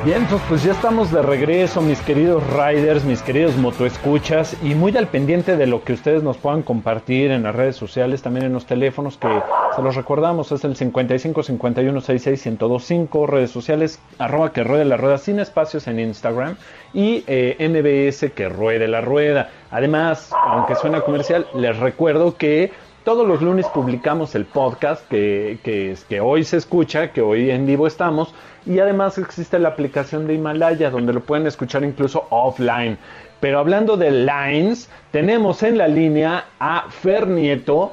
Bien, 0.04 0.20
entonces 0.20 0.46
pues 0.50 0.62
ya 0.62 0.72
estamos 0.72 1.10
de 1.10 1.22
regreso, 1.22 1.80
mis 1.80 1.98
queridos 2.02 2.42
riders, 2.48 3.04
mis 3.04 3.22
queridos 3.22 3.56
motoescuchas, 3.56 4.54
y 4.62 4.74
muy 4.74 4.94
al 4.98 5.06
pendiente 5.06 5.56
de 5.56 5.66
lo 5.66 5.82
que 5.82 5.94
ustedes 5.94 6.22
nos 6.22 6.36
puedan 6.36 6.60
compartir 6.60 7.30
en 7.30 7.42
las 7.42 7.54
redes 7.54 7.76
sociales, 7.76 8.20
también 8.20 8.44
en 8.44 8.52
los 8.52 8.66
teléfonos, 8.66 9.16
que 9.16 9.28
se 9.74 9.80
los 9.80 9.96
recordamos, 9.96 10.52
es 10.52 10.62
el 10.64 10.76
55 10.76 11.42
51 11.42 12.00
66 12.02 12.46
1025, 12.46 13.26
redes 13.26 13.50
sociales, 13.50 13.98
arroba 14.18 14.52
que 14.52 14.62
ruede 14.62 14.84
la 14.84 14.98
rueda, 14.98 15.16
sin 15.16 15.38
espacios 15.38 15.86
en 15.86 15.98
Instagram, 15.98 16.56
y 16.92 17.24
eh, 17.26 17.56
MBS 17.58 18.30
que 18.32 18.50
ruede 18.50 18.86
la 18.88 19.00
rueda. 19.00 19.48
Además, 19.70 20.30
aunque 20.32 20.74
suena 20.74 21.00
comercial, 21.00 21.46
les 21.54 21.78
recuerdo 21.78 22.36
que 22.36 22.72
todos 23.04 23.28
los 23.28 23.42
lunes 23.42 23.66
publicamos 23.66 24.34
el 24.34 24.46
podcast 24.46 25.06
que, 25.08 25.58
que, 25.62 26.20
hoy 26.20 26.42
se 26.42 26.56
escucha, 26.56 27.12
que 27.12 27.20
hoy 27.20 27.50
en 27.50 27.66
vivo 27.66 27.86
estamos, 27.86 28.34
y 28.64 28.78
además 28.78 29.18
existe 29.18 29.58
la 29.58 29.68
aplicación 29.68 30.26
de 30.26 30.34
Himalaya 30.34 30.90
donde 30.90 31.12
lo 31.12 31.20
pueden 31.20 31.46
escuchar 31.46 31.84
incluso 31.84 32.26
offline. 32.30 32.96
Pero 33.40 33.58
hablando 33.58 33.98
de 33.98 34.10
lines, 34.10 34.88
tenemos 35.10 35.62
en 35.62 35.76
la 35.76 35.86
línea 35.86 36.46
a 36.58 36.86
Fer 36.88 37.26
Nieto, 37.26 37.92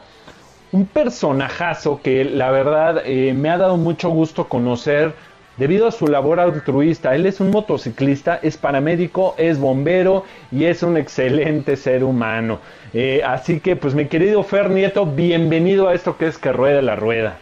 un 0.71 0.85
personajazo 0.85 1.99
que 2.01 2.23
la 2.23 2.49
verdad 2.51 3.01
eh, 3.05 3.33
me 3.33 3.49
ha 3.49 3.57
dado 3.57 3.75
mucho 3.75 4.09
gusto 4.09 4.47
conocer 4.47 5.13
debido 5.57 5.87
a 5.87 5.91
su 5.91 6.07
labor 6.07 6.39
altruista. 6.39 7.13
Él 7.13 7.25
es 7.25 7.41
un 7.41 7.51
motociclista, 7.51 8.39
es 8.41 8.55
paramédico, 8.55 9.35
es 9.37 9.59
bombero 9.59 10.23
y 10.51 10.63
es 10.63 10.83
un 10.83 10.95
excelente 10.95 11.75
ser 11.75 12.05
humano. 12.05 12.59
Eh, 12.93 13.21
así 13.23 13.61
que 13.61 13.75
pues 13.75 13.95
mi 13.95 14.07
querido 14.07 14.43
Fer 14.43 14.69
Nieto, 14.69 15.05
bienvenido 15.05 15.87
a 15.87 15.93
esto 15.93 16.17
que 16.17 16.27
es 16.27 16.37
que 16.37 16.51
rueda 16.51 16.81
la 16.81 16.95
rueda. 16.95 17.37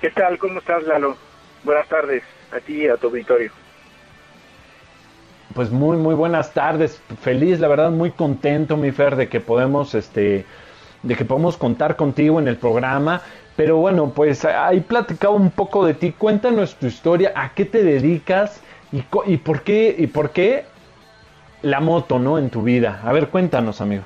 ¿Qué 0.00 0.10
tal? 0.10 0.38
¿Cómo 0.38 0.58
estás, 0.58 0.82
Lalo? 0.84 1.16
Buenas 1.62 1.88
tardes 1.88 2.24
a 2.52 2.58
ti 2.58 2.84
y 2.84 2.88
a 2.88 2.96
tu 2.96 3.06
auditorio. 3.06 3.52
Pues 5.54 5.70
muy 5.70 5.96
muy 5.96 6.14
buenas 6.14 6.52
tardes, 6.52 7.00
feliz, 7.22 7.60
la 7.60 7.68
verdad 7.68 7.90
muy 7.90 8.10
contento 8.10 8.76
mi 8.76 8.90
Fer 8.90 9.16
de 9.16 9.28
que 9.28 9.40
podemos 9.40 9.94
este 9.94 10.44
de 11.02 11.14
que 11.14 11.24
podemos 11.24 11.56
contar 11.56 11.94
contigo 11.94 12.40
en 12.40 12.48
el 12.48 12.56
programa, 12.56 13.22
pero 13.54 13.76
bueno, 13.76 14.12
pues 14.14 14.44
ahí 14.44 14.80
platicaba 14.80 15.34
un 15.34 15.50
poco 15.50 15.86
de 15.86 15.94
ti, 15.94 16.12
cuéntanos 16.12 16.74
tu 16.74 16.86
historia, 16.86 17.32
a 17.36 17.54
qué 17.54 17.64
te 17.64 17.84
dedicas 17.84 18.60
y, 18.92 19.04
y 19.26 19.36
por 19.36 19.62
qué 19.62 19.94
y 19.96 20.08
por 20.08 20.30
qué 20.30 20.64
la 21.62 21.80
moto, 21.80 22.18
¿no? 22.18 22.38
En 22.38 22.50
tu 22.50 22.62
vida. 22.62 23.00
A 23.04 23.12
ver, 23.12 23.28
cuéntanos, 23.28 23.80
amigo. 23.80 24.02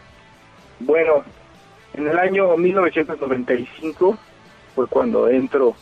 Bueno, 0.80 1.24
en 1.92 2.08
el 2.08 2.18
año 2.18 2.56
1995 2.56 4.16
fue 4.74 4.86
cuando 4.86 5.28
entro 5.28 5.74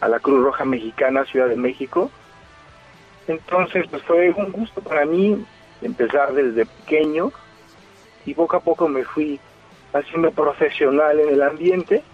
a 0.00 0.08
la 0.08 0.20
Cruz 0.20 0.44
Roja 0.44 0.64
Mexicana, 0.64 1.24
Ciudad 1.24 1.48
de 1.48 1.56
México. 1.56 2.10
Entonces, 3.26 3.86
pues 3.90 4.02
fue 4.04 4.30
un 4.30 4.52
gusto 4.52 4.80
para 4.80 5.04
mí 5.04 5.44
empezar 5.82 6.32
desde 6.32 6.64
pequeño 6.64 7.32
y 8.24 8.34
poco 8.34 8.56
a 8.56 8.60
poco 8.60 8.88
me 8.88 9.04
fui 9.04 9.40
haciendo 9.92 10.30
profesional 10.30 11.18
en 11.18 11.28
el 11.30 11.42
ambiente. 11.42 12.04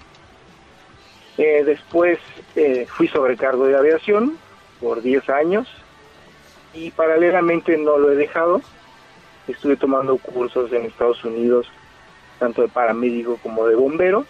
Eh, 1.36 1.64
después 1.64 2.18
eh, 2.56 2.86
fui 2.88 3.08
sobrecargo 3.08 3.66
de 3.66 3.76
aviación 3.76 4.38
por 4.80 5.02
10 5.02 5.28
años 5.28 5.68
y 6.72 6.90
paralelamente 6.92 7.76
no 7.76 7.98
lo 7.98 8.10
he 8.10 8.16
dejado. 8.16 8.62
Estuve 9.48 9.76
tomando 9.76 10.16
cursos 10.16 10.72
en 10.72 10.86
Estados 10.86 11.22
Unidos, 11.24 11.68
tanto 12.42 12.62
de 12.62 12.68
paramédico 12.68 13.36
como 13.40 13.64
de 13.68 13.76
bombero. 13.76 14.26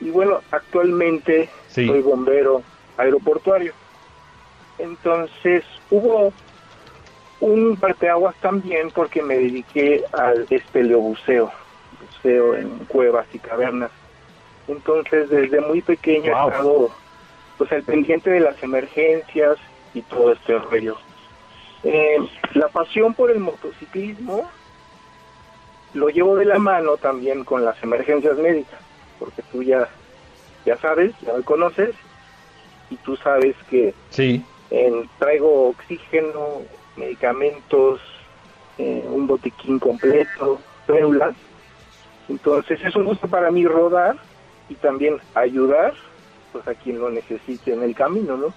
Y 0.00 0.10
bueno, 0.10 0.40
actualmente 0.50 1.48
Sí. 1.68 1.86
soy 1.86 2.00
bombero 2.02 2.62
aeroportuario. 2.98 3.72
Entonces 4.80 5.62
hubo 5.88 6.32
un 7.38 7.76
parteaguas 7.76 8.34
también 8.40 8.90
porque 8.90 9.22
me 9.22 9.36
dediqué 9.38 10.02
al 10.12 10.48
espeleobuceo, 10.50 11.52
buceo 12.00 12.56
en 12.56 12.70
cuevas 12.86 13.26
y 13.32 13.38
cavernas. 13.38 13.92
Entonces 14.66 15.30
desde 15.30 15.60
muy 15.60 15.80
pequeño 15.80 16.32
Wow. 16.32 16.48
he 16.48 16.50
estado 16.50 16.90
pues 17.58 17.70
al 17.70 17.82
pendiente 17.84 18.30
de 18.30 18.40
las 18.40 18.60
emergencias 18.64 19.58
y 19.94 20.02
todo 20.02 20.32
este 20.32 20.58
rollo. 20.58 20.96
Eh, 21.84 22.16
la 22.54 22.66
pasión 22.66 23.14
por 23.14 23.30
el 23.30 23.38
motociclismo 23.38 24.50
lo 25.94 26.08
llevo 26.08 26.36
de 26.36 26.44
la 26.44 26.58
mano 26.58 26.96
también 26.96 27.44
con 27.44 27.64
las 27.64 27.80
emergencias 27.82 28.36
médicas, 28.38 28.80
porque 29.18 29.42
tú 29.50 29.62
ya, 29.62 29.88
ya 30.64 30.76
sabes, 30.78 31.14
ya 31.20 31.32
me 31.32 31.42
conoces, 31.42 31.94
y 32.90 32.96
tú 32.96 33.16
sabes 33.16 33.56
que 33.68 33.94
Sí. 34.10 34.44
traigo 35.18 35.68
oxígeno, 35.68 36.62
medicamentos, 36.96 38.00
eh, 38.78 39.04
un 39.06 39.26
botiquín 39.26 39.78
completo, 39.78 40.60
células. 40.86 41.34
Entonces 42.28 42.80
es 42.84 42.94
un 42.96 43.04
gusto 43.04 43.28
para 43.28 43.50
mí 43.50 43.66
rodar 43.66 44.16
y 44.68 44.74
también 44.76 45.20
ayudar 45.34 45.94
pues 46.52 46.66
a 46.68 46.74
quien 46.74 46.98
lo 46.98 47.10
necesite 47.10 47.72
en 47.72 47.82
el 47.82 47.94
camino, 47.94 48.36
¿no? 48.36 48.54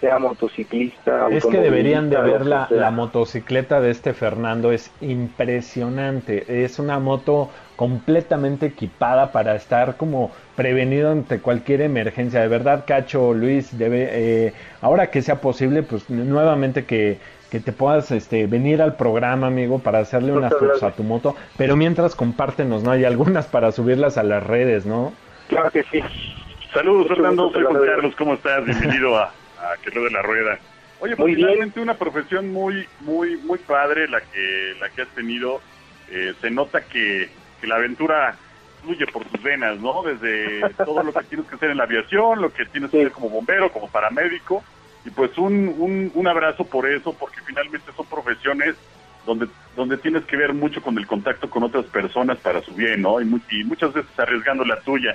Sea 0.00 0.18
motociclista, 0.20 1.28
Es 1.30 1.44
que 1.44 1.58
deberían 1.58 2.08
de 2.08 2.20
ver 2.20 2.46
la, 2.46 2.68
que 2.68 2.74
sea. 2.74 2.84
la 2.84 2.90
motocicleta 2.92 3.80
de 3.80 3.90
este 3.90 4.14
Fernando, 4.14 4.70
es 4.70 4.92
impresionante. 5.00 6.64
Es 6.64 6.78
una 6.78 7.00
moto 7.00 7.50
completamente 7.74 8.66
equipada 8.66 9.32
para 9.32 9.56
estar 9.56 9.96
como 9.96 10.30
prevenido 10.54 11.10
ante 11.10 11.40
cualquier 11.40 11.80
emergencia. 11.80 12.40
De 12.40 12.48
verdad, 12.48 12.84
Cacho, 12.86 13.34
Luis, 13.34 13.76
debe, 13.76 14.08
eh, 14.12 14.52
ahora 14.80 15.10
que 15.10 15.20
sea 15.20 15.40
posible, 15.40 15.82
pues 15.82 16.08
nuevamente 16.08 16.84
que, 16.84 17.18
que 17.50 17.58
te 17.58 17.72
puedas 17.72 18.10
este, 18.12 18.46
venir 18.46 18.82
al 18.82 18.94
programa, 18.96 19.48
amigo, 19.48 19.80
para 19.80 19.98
hacerle 19.98 20.32
unas 20.32 20.52
fotos 20.52 20.82
a 20.82 20.92
tu 20.92 21.02
moto. 21.02 21.34
Pero 21.56 21.76
mientras 21.76 22.14
compártenos, 22.14 22.84
¿no? 22.84 22.92
Hay 22.92 23.04
algunas 23.04 23.46
para 23.46 23.72
subirlas 23.72 24.16
a 24.16 24.22
las 24.22 24.44
redes, 24.44 24.86
¿no? 24.86 25.12
Claro 25.48 25.70
que 25.70 25.82
sí. 25.84 26.00
Saludos, 26.72 27.08
Fernando. 27.08 27.50
Soy 27.50 27.64
Juan. 27.64 27.82
Carlos. 27.84 28.14
¿Cómo 28.16 28.34
estás? 28.34 28.64
Bienvenido 28.64 29.16
a, 29.16 29.32
a 29.60 29.76
Que 29.82 29.90
Ruede 29.90 30.10
la 30.10 30.22
Rueda. 30.22 30.58
Oye, 31.00 31.14
pues 31.16 31.28
Muy 31.28 31.34
bien. 31.36 31.46
finalmente 31.48 31.80
una 31.80 31.94
profesión 31.94 32.52
muy, 32.52 32.86
muy, 33.00 33.36
muy 33.38 33.58
padre 33.58 34.08
la 34.08 34.20
que, 34.20 34.74
la 34.80 34.88
que 34.90 35.02
has 35.02 35.08
tenido. 35.08 35.60
Eh, 36.10 36.34
se 36.40 36.50
nota 36.50 36.80
que, 36.82 37.30
que 37.60 37.66
la 37.66 37.76
aventura 37.76 38.36
fluye 38.82 39.06
por 39.06 39.24
tus 39.26 39.42
venas, 39.42 39.78
¿no? 39.80 40.02
Desde 40.02 40.74
todo 40.84 41.02
lo 41.02 41.12
que 41.12 41.24
tienes 41.24 41.46
que 41.46 41.54
hacer 41.56 41.70
en 41.70 41.76
la 41.78 41.84
aviación, 41.84 42.40
lo 42.40 42.50
que 42.52 42.64
tienes 42.66 42.90
que 42.90 42.98
hacer 43.00 43.12
como 43.12 43.28
bombero, 43.30 43.70
como 43.70 43.88
paramédico. 43.90 44.64
Y 45.04 45.10
pues 45.10 45.36
un, 45.38 45.68
un, 45.78 46.10
un 46.14 46.26
abrazo 46.28 46.64
por 46.64 46.88
eso, 46.90 47.12
porque 47.12 47.40
finalmente 47.46 47.92
son 47.96 48.06
profesiones 48.06 48.74
donde, 49.24 49.46
donde 49.76 49.98
tienes 49.98 50.24
que 50.24 50.36
ver 50.36 50.52
mucho 50.54 50.82
con 50.82 50.98
el 50.98 51.06
contacto 51.06 51.48
con 51.48 51.62
otras 51.62 51.84
personas 51.86 52.38
para 52.38 52.60
su 52.62 52.74
bien, 52.74 53.02
¿no? 53.02 53.20
Y, 53.20 53.24
mu- 53.24 53.40
y 53.50 53.62
muchas 53.64 53.92
veces 53.92 54.10
arriesgando 54.18 54.64
la 54.64 54.80
tuya. 54.80 55.14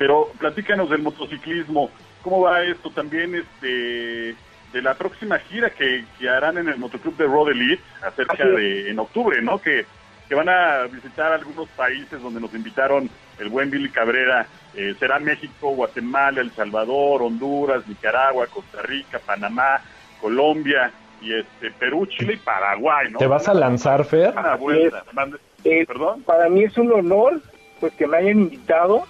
Pero 0.00 0.30
platícanos 0.38 0.88
del 0.88 1.02
motociclismo, 1.02 1.90
¿cómo 2.22 2.40
va 2.40 2.62
esto 2.62 2.88
también 2.90 3.34
este 3.34 4.34
de 4.72 4.80
la 4.82 4.94
próxima 4.94 5.38
gira 5.40 5.68
que, 5.68 6.06
que 6.18 6.26
harán 6.26 6.56
en 6.56 6.70
el 6.70 6.78
Motoclub 6.78 7.14
de 7.18 7.26
Road 7.26 7.50
Elite 7.50 7.82
acerca 8.02 8.32
de 8.56 8.88
en 8.88 8.98
octubre, 8.98 9.42
¿no? 9.42 9.60
Que, 9.60 9.84
que 10.26 10.34
van 10.34 10.48
a 10.48 10.84
visitar 10.90 11.30
algunos 11.34 11.68
países 11.70 12.22
donde 12.22 12.40
nos 12.40 12.54
invitaron 12.54 13.10
el 13.38 13.50
buen 13.50 13.70
Billy 13.70 13.90
Cabrera, 13.90 14.46
eh, 14.74 14.94
será 14.98 15.18
México, 15.18 15.72
Guatemala, 15.74 16.40
El 16.40 16.50
Salvador, 16.52 17.20
Honduras, 17.20 17.86
Nicaragua, 17.86 18.46
Costa 18.46 18.80
Rica, 18.80 19.18
Panamá, 19.18 19.82
Colombia 20.18 20.92
y 21.20 21.34
este 21.34 21.72
Perú, 21.72 22.06
Chile 22.06 22.34
y 22.34 22.36
Paraguay, 22.38 23.10
¿no? 23.10 23.18
¿Te 23.18 23.26
vas 23.26 23.48
a 23.48 23.52
lanzar, 23.54 24.06
Fer? 24.06 24.30
Una 24.34 24.54
vuelta. 24.54 25.04
Mande- 25.12 25.36
Eh, 25.62 25.84
¿Perdón? 25.86 26.22
Para 26.22 26.48
mí 26.48 26.62
es 26.64 26.78
un 26.78 26.90
honor 26.90 27.42
pues 27.80 27.92
que 27.92 28.06
me 28.06 28.16
hayan 28.16 28.38
invitado. 28.40 29.04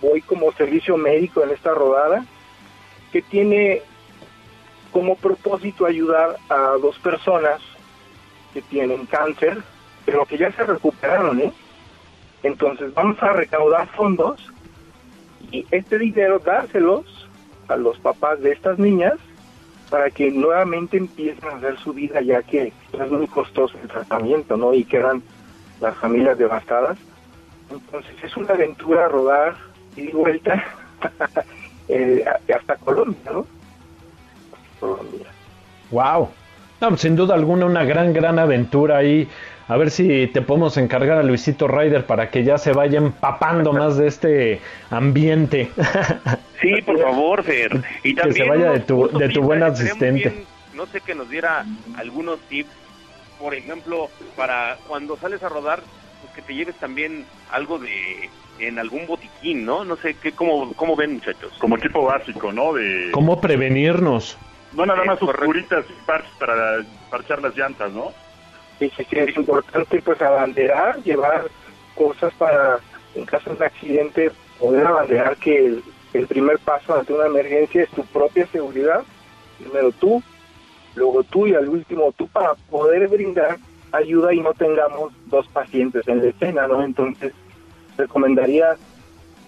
Voy 0.00 0.20
como 0.22 0.52
servicio 0.52 0.96
médico 0.96 1.42
en 1.42 1.50
esta 1.50 1.72
rodada 1.72 2.24
que 3.12 3.22
tiene 3.22 3.82
como 4.92 5.16
propósito 5.16 5.86
ayudar 5.86 6.36
a 6.48 6.76
dos 6.80 6.98
personas 6.98 7.60
que 8.52 8.62
tienen 8.62 9.06
cáncer, 9.06 9.62
pero 10.04 10.24
que 10.24 10.38
ya 10.38 10.50
se 10.52 10.64
recuperaron, 10.64 11.40
¿eh? 11.40 11.52
Entonces 12.42 12.94
vamos 12.94 13.22
a 13.22 13.32
recaudar 13.32 13.88
fondos 13.88 14.40
y 15.50 15.66
este 15.70 15.98
dinero 15.98 16.38
dárselos 16.38 17.28
a 17.68 17.76
los 17.76 17.98
papás 17.98 18.40
de 18.40 18.52
estas 18.52 18.78
niñas 18.78 19.14
para 19.90 20.10
que 20.10 20.30
nuevamente 20.30 20.96
empiecen 20.96 21.48
a 21.48 21.56
hacer 21.56 21.78
su 21.78 21.92
vida 21.92 22.20
ya 22.20 22.42
que 22.42 22.72
es 22.92 23.10
muy 23.10 23.26
costoso 23.26 23.76
el 23.82 23.88
tratamiento, 23.88 24.56
¿no? 24.56 24.74
Y 24.74 24.84
quedan 24.84 25.22
las 25.80 25.96
familias 25.96 26.38
devastadas. 26.38 26.98
Entonces 27.70 28.14
es 28.22 28.36
una 28.36 28.54
aventura 28.54 29.08
rodar 29.08 29.56
y 29.96 30.08
vuelta 30.08 30.62
eh, 31.88 32.24
hasta 32.54 32.76
Colombia, 32.76 33.20
¿no? 33.32 33.46
Colombia. 34.80 35.26
Wow. 35.90 36.30
No, 36.80 36.96
sin 36.96 37.16
duda 37.16 37.34
alguna 37.34 37.66
una 37.66 37.84
gran, 37.84 38.12
gran 38.12 38.38
aventura 38.38 38.98
ahí. 38.98 39.28
A 39.68 39.76
ver 39.76 39.90
si 39.90 40.28
te 40.28 40.42
podemos 40.42 40.76
encargar 40.76 41.18
a 41.18 41.22
Luisito 41.24 41.66
Ryder 41.66 42.06
para 42.06 42.30
que 42.30 42.44
ya 42.44 42.56
se 42.58 42.72
vaya 42.72 42.98
empapando 42.98 43.72
más 43.72 43.96
de 43.96 44.06
este 44.08 44.60
ambiente. 44.90 45.70
Sí, 46.62 46.80
por 46.86 46.98
favor, 46.98 47.42
Fer. 47.44 47.84
Y 48.02 48.14
Que 48.14 48.22
también 48.22 48.44
se 48.44 48.48
vaya 48.48 48.70
de 48.72 48.80
tu- 48.80 49.08
de 49.08 49.28
tu 49.28 49.42
buen 49.42 49.62
asistente. 49.62 50.30
bien, 50.30 50.44
no 50.72 50.86
sé 50.86 51.02
que 51.02 51.14
nos 51.14 51.28
diera 51.28 51.66
algunos 51.98 52.40
tips, 52.48 52.70
por 53.38 53.54
ejemplo, 53.54 54.08
para 54.36 54.78
cuando 54.88 55.18
sales 55.18 55.42
a 55.42 55.50
rodar, 55.50 55.80
pues 56.22 56.32
que 56.34 56.40
te 56.40 56.54
lleves 56.54 56.74
también 56.76 57.26
algo 57.52 57.78
de 57.78 58.30
en 58.58 58.78
algún 58.78 59.06
botiquín, 59.06 59.64
¿no? 59.64 59.84
No 59.84 59.96
sé 59.96 60.14
qué 60.14 60.32
cómo 60.32 60.72
cómo 60.74 60.96
ven, 60.96 61.14
muchachos. 61.14 61.52
Como 61.58 61.76
equipo 61.76 62.04
básico, 62.04 62.52
¿no? 62.52 62.72
De, 62.74 63.10
¿Cómo 63.12 63.40
prevenirnos? 63.40 64.38
no 64.72 64.84
nada 64.84 65.04
más 65.04 65.18
correcto. 65.18 65.42
oscuritas 65.42 65.86
y 65.88 66.06
parches 66.06 66.30
para 66.38 66.84
parchar 67.10 67.40
las 67.42 67.56
llantas, 67.56 67.90
¿no? 67.92 68.12
Sí, 68.78 68.90
sí, 68.96 69.06
sí, 69.08 69.18
es 69.18 69.36
importante 69.36 70.02
pues 70.02 70.20
abanderar, 70.20 71.02
llevar 71.02 71.46
cosas 71.94 72.32
para, 72.34 72.78
en 73.14 73.24
caso 73.24 73.50
de 73.50 73.56
un 73.56 73.62
accidente, 73.62 74.30
poder 74.58 74.86
abanderar 74.86 75.36
que 75.38 75.56
el, 75.64 75.82
el 76.12 76.26
primer 76.26 76.58
paso 76.58 76.94
ante 76.94 77.14
una 77.14 77.26
emergencia 77.26 77.84
es 77.84 77.90
tu 77.90 78.04
propia 78.04 78.46
seguridad, 78.48 79.02
primero 79.58 79.92
tú, 79.92 80.22
luego 80.94 81.22
tú 81.24 81.46
y 81.46 81.54
al 81.54 81.68
último 81.68 82.12
tú 82.12 82.28
para 82.28 82.54
poder 82.70 83.08
brindar 83.08 83.56
ayuda 83.92 84.34
y 84.34 84.40
no 84.40 84.52
tengamos 84.52 85.12
dos 85.26 85.46
pacientes 85.48 86.06
en 86.06 86.18
la 86.22 86.28
escena, 86.28 86.66
¿no? 86.66 86.82
Entonces, 86.82 87.32
recomendaría 87.96 88.76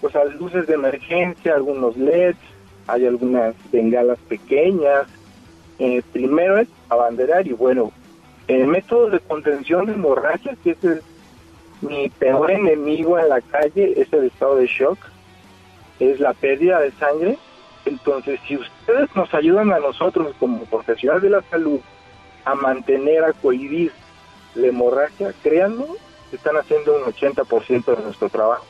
pues 0.01 0.15
a 0.15 0.23
luces 0.25 0.65
de 0.67 0.75
emergencia, 0.75 1.55
algunos 1.55 1.97
LEDs, 1.97 2.37
hay 2.87 3.05
algunas 3.05 3.53
bengalas 3.71 4.17
pequeñas. 4.27 5.07
Eh, 5.77 6.01
primero 6.11 6.57
es 6.57 6.67
abanderar 6.89 7.47
y 7.47 7.53
bueno, 7.53 7.91
el 8.47 8.67
método 8.67 9.09
de 9.09 9.19
contención 9.19 9.85
de 9.85 9.93
hemorragia, 9.93 10.55
que 10.63 10.71
es 10.71 10.83
el- 10.83 11.01
mi 11.81 12.09
peor 12.09 12.51
enemigo 12.51 13.17
en 13.19 13.29
la 13.29 13.41
calle, 13.41 13.93
es 14.01 14.11
el 14.11 14.25
estado 14.25 14.55
de 14.57 14.67
shock, 14.67 14.97
es 15.99 16.19
la 16.19 16.33
pérdida 16.33 16.79
de 16.79 16.91
sangre. 16.91 17.37
Entonces, 17.85 18.39
si 18.47 18.57
ustedes 18.57 19.09
nos 19.15 19.33
ayudan 19.33 19.71
a 19.71 19.79
nosotros 19.79 20.33
como 20.39 20.63
profesionales 20.65 21.23
de 21.23 21.29
la 21.29 21.41
salud 21.43 21.79
a 22.45 22.55
mantener, 22.55 23.23
a 23.23 23.33
cohibir 23.33 23.91
la 24.55 24.67
hemorragia, 24.67 25.33
créanme, 25.41 25.85
están 26.35 26.57
haciendo 26.57 26.95
un 26.95 27.03
80% 27.13 27.95
de 27.97 28.03
nuestro 28.03 28.29
trabajo. 28.29 28.65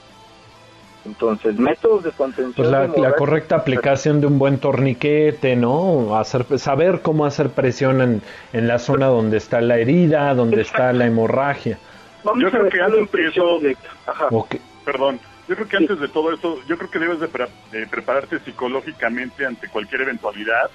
Entonces, 1.06 1.58
métodos 1.58 2.04
de 2.04 2.12
contención 2.12 2.54
Pues 2.56 2.69
la, 2.69 2.82
de 2.82 2.88
la 2.88 2.93
hemorragia- 2.93 3.15
correcta 3.15 3.56
aplicación 3.56 4.19
de 4.22 4.28
un 4.28 4.38
buen 4.38 4.58
torniquete, 4.60 5.56
¿no? 5.56 6.17
Hacer, 6.17 6.60
saber 6.60 7.02
cómo 7.02 7.26
hacer 7.26 7.50
presión 7.52 8.02
en, 8.02 8.22
en 8.54 8.67
la 8.67 8.80
zona 8.80 9.08
donde 9.08 9.38
está 9.38 9.62
la 9.62 9.78
herida, 9.78 10.34
donde 10.36 10.62
está 10.62 10.91
la 10.91 11.06
hemorragia. 11.06 11.80
Vamos 12.24 12.41
Yo 12.41 12.48
a 12.50 12.52
creo 12.52 12.69
que 12.69 12.82
antes 12.82 13.12
de 13.12 13.28
eso-. 13.28 13.60
Perdón, 14.84 15.19
yo 15.48 15.56
creo 15.56 15.67
que 15.69 15.78
antes 15.78 16.00
de 16.00 16.08
todo 16.10 16.34
esto, 16.34 16.58
yo 16.67 16.78
creo 16.78 16.91
que 16.91 17.00
debes 17.00 17.19
de, 17.22 17.28
pre- 17.30 17.48
de 17.72 17.88
prepararte 17.88 18.39
psicológicamente 18.39 19.45
ante 19.45 19.69
cualquier 19.69 20.02
eventualidad 20.02 20.69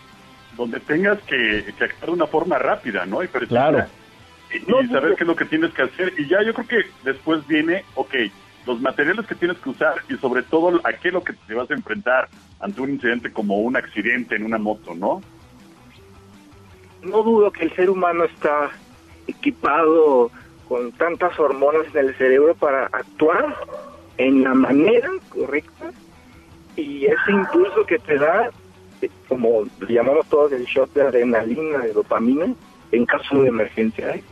donde 0.57 0.81
tengas 0.81 1.18
que, 1.23 1.75
que 1.77 1.85
actuar 1.85 2.07
de 2.07 2.12
una 2.12 2.27
forma 2.27 2.59
rápida, 2.59 3.05
¿no? 3.05 3.23
Y. 3.23 3.29
Claro. 3.29 3.85
Y, 4.55 4.88
saber 4.88 5.11
no. 5.11 5.17
qué 5.17 5.25
es 5.25 5.29
lo 5.29 5.37
que 5.37 5.45
tienes 5.45 5.73
que 5.73 5.83
hacer. 5.83 6.12
Y 6.19 6.29
ya 6.29 6.43
yo 6.43 6.55
creo 6.55 6.67
que 6.67 6.85
después 7.03 7.47
viene, 7.47 7.85
ok, 7.95 8.14
los 8.67 8.81
materiales 8.81 9.27
que 9.27 9.35
tienes 9.35 9.59
que 9.59 9.71
usar 9.71 9.95
y 10.09 10.17
sobre 10.17 10.43
todo 10.43 10.81
a 10.85 10.93
qué 10.93 11.09
es 11.09 11.14
lo 11.14 11.23
que 11.23 11.33
te 11.33 11.55
vas 11.55 11.71
a 11.71 11.75
enfrentar 11.75 12.29
ante 12.61 12.81
un 12.81 12.90
incidente 12.90 13.33
como 13.33 13.59
un 13.61 13.77
accidente 13.77 14.37
en 14.37 14.45
una 14.45 14.59
moto, 14.59 14.95
¿no? 14.95 15.21
no 17.05 17.23
dudo 17.23 17.51
que 17.51 17.64
el 17.64 17.75
ser 17.75 17.90
humano 17.90 18.25
está 18.25 18.71
equipado 19.27 20.31
con 20.69 20.93
tantas 20.93 21.38
hormonas 21.38 21.87
en 21.95 22.09
el 22.09 22.14
cerebro 22.17 22.55
para 22.55 22.87
actuar 22.87 23.55
en 24.17 24.43
la 24.43 24.55
manera 24.55 25.11
correcta 25.29 25.93
y 26.77 27.07
ese 27.07 27.31
impulso 27.31 27.85
que 27.87 27.99
te 27.99 28.19
da, 28.19 28.51
como 29.29 29.64
llamamos 29.88 30.27
todos 30.29 30.53
el 30.53 30.64
shot 30.64 30.93
de 30.95 31.03
adrenalina, 31.03 31.79
de 31.79 31.93
dopamina, 31.93 32.53
en 32.90 33.07
caso 33.07 33.43
de 33.43 33.49
emergencia. 33.49 34.17
¿eh? 34.17 34.25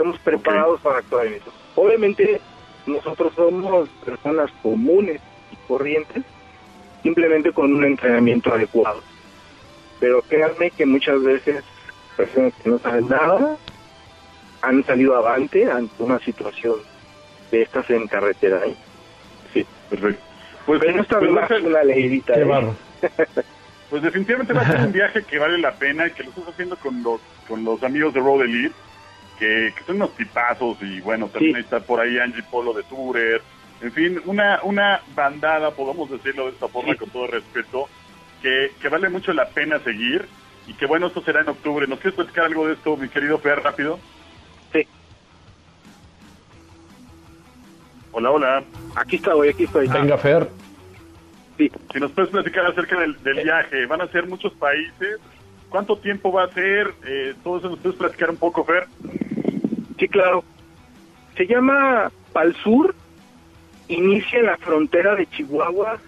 Estamos 0.00 0.18
preparados 0.20 0.80
para 0.80 0.98
actuar 0.98 1.26
en 1.26 1.34
eso. 1.34 1.52
Obviamente 1.76 2.40
nosotros 2.86 3.32
somos 3.34 3.88
personas 4.04 4.50
comunes 4.62 5.20
y 5.52 5.56
corrientes, 5.68 6.24
simplemente 7.02 7.52
con 7.52 7.72
un 7.74 7.84
entrenamiento 7.84 8.52
adecuado 8.52 9.02
pero 10.00 10.22
créanme 10.22 10.70
que 10.70 10.86
muchas 10.86 11.22
veces 11.22 11.62
personas 12.16 12.54
que 12.62 12.70
no 12.70 12.78
saben 12.78 13.08
nada 13.08 13.56
han 14.62 14.84
salido 14.84 15.14
avante 15.16 15.70
ante 15.70 16.02
una 16.02 16.18
situación 16.18 16.76
de 17.50 17.62
estas 17.62 17.88
en 17.90 18.06
carretera. 18.08 18.62
¿eh? 18.66 18.74
Sí. 19.52 19.66
Perfecto. 19.88 20.22
Pues, 20.66 20.80
Pero 20.80 20.96
no 20.96 21.02
está 21.02 21.18
pues 21.18 21.30
más 21.30 21.50
una 21.50 21.84
leidita. 21.84 22.34
Qué 22.34 22.42
¿eh? 22.42 23.08
Pues 23.90 24.02
definitivamente 24.02 24.52
va 24.52 24.60
a 24.60 24.66
ser 24.70 24.80
un 24.82 24.92
viaje 24.92 25.24
que 25.24 25.38
vale 25.38 25.58
la 25.58 25.72
pena 25.72 26.06
y 26.06 26.12
que 26.12 26.22
lo 26.22 26.30
estás 26.30 26.48
haciendo 26.48 26.76
con 26.76 27.02
los 27.02 27.20
con 27.48 27.64
los 27.64 27.82
amigos 27.82 28.14
de 28.14 28.20
Road 28.20 28.42
Elite, 28.42 28.74
que, 29.40 29.74
que 29.76 29.84
son 29.84 29.96
unos 29.96 30.14
tipazos 30.14 30.76
y 30.82 31.00
bueno, 31.00 31.26
también 31.28 31.54
Sí. 31.56 31.60
está 31.62 31.80
por 31.80 31.98
ahí 31.98 32.18
Angie 32.18 32.44
Polo 32.44 32.72
de 32.72 32.84
Tourer. 32.84 33.42
En 33.80 33.90
fin, 33.92 34.20
una 34.26 34.60
una 34.62 35.00
bandada, 35.16 35.72
podemos 35.72 36.08
decirlo 36.10 36.44
de 36.44 36.50
esta 36.52 36.68
forma 36.68 36.92
Sí. 36.92 36.98
con 36.98 37.10
todo 37.10 37.26
respeto, 37.26 37.88
que, 38.42 38.70
que 38.80 38.88
vale 38.88 39.08
mucho 39.08 39.32
la 39.32 39.48
pena 39.48 39.80
seguir 39.80 40.28
y 40.68 40.74
que 40.74 40.86
bueno, 40.86 41.06
esto 41.08 41.22
será 41.22 41.40
en 41.40 41.48
octubre. 41.48 41.86
¿Nos 41.88 41.98
quieres 41.98 42.14
platicar 42.16 42.44
algo 42.44 42.66
de 42.68 42.74
esto, 42.74 42.96
mi 42.96 43.08
querido 43.08 43.38
Fer, 43.38 43.60
rápido? 43.62 43.98
Sí. 44.72 44.86
Hola, 48.12 48.30
hola. 48.30 48.64
Aquí 48.96 49.16
estoy, 49.16 49.48
aquí 49.48 49.64
estoy. 49.64 49.88
Venga, 49.88 50.18
Fer. 50.18 50.48
Sí. 51.56 51.70
Si 51.92 52.00
nos 52.00 52.12
puedes 52.12 52.30
platicar 52.30 52.66
acerca 52.66 52.98
del, 53.00 53.22
del 53.22 53.42
viaje, 53.44 53.86
¿van 53.86 54.00
a 54.00 54.08
ser 54.08 54.26
muchos 54.26 54.52
países? 54.54 55.18
¿Cuánto 55.68 55.96
tiempo 55.98 56.32
va 56.32 56.44
a 56.44 56.48
ser? 56.52 56.92
Eh, 57.06 57.34
todo 57.44 57.58
eso 57.58 57.68
nos 57.70 57.78
puedes 57.78 57.96
platicar 57.98 58.30
un 58.30 58.36
poco, 58.36 58.64
Fer. 58.64 58.86
Sí, 60.00 60.08
claro. 60.08 60.42
Se 61.36 61.46
llama 61.46 62.10
Pal 62.32 62.56
Sur, 62.64 62.94
inicia 63.88 64.38
en 64.38 64.46
la 64.46 64.56
frontera 64.56 65.14
de 65.14 65.26
Chihuahua 65.26 65.98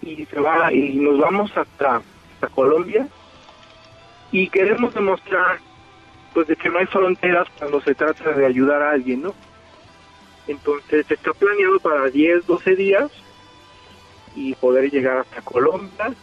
y 0.00 0.24
se 0.26 0.40
va 0.40 0.72
y 0.72 0.94
nos 0.94 1.18
vamos 1.18 1.50
hasta, 1.56 1.96
hasta 1.96 2.48
Colombia 2.54 3.08
y 4.30 4.48
queremos 4.48 4.94
demostrar 4.94 5.58
pues 6.34 6.46
de 6.46 6.56
que 6.56 6.68
no 6.68 6.78
hay 6.78 6.86
fronteras 6.86 7.48
cuando 7.58 7.80
se 7.80 7.94
trata 7.94 8.30
de 8.32 8.46
ayudar 8.46 8.80
a 8.82 8.92
alguien, 8.92 9.22
¿no? 9.22 9.34
Entonces 10.46 11.10
está 11.10 11.32
planeado 11.32 11.80
para 11.80 12.10
10, 12.10 12.46
12 12.46 12.76
días 12.76 13.10
y 14.36 14.54
poder 14.54 14.90
llegar 14.90 15.18
hasta 15.18 15.42
Colombia 15.42 16.14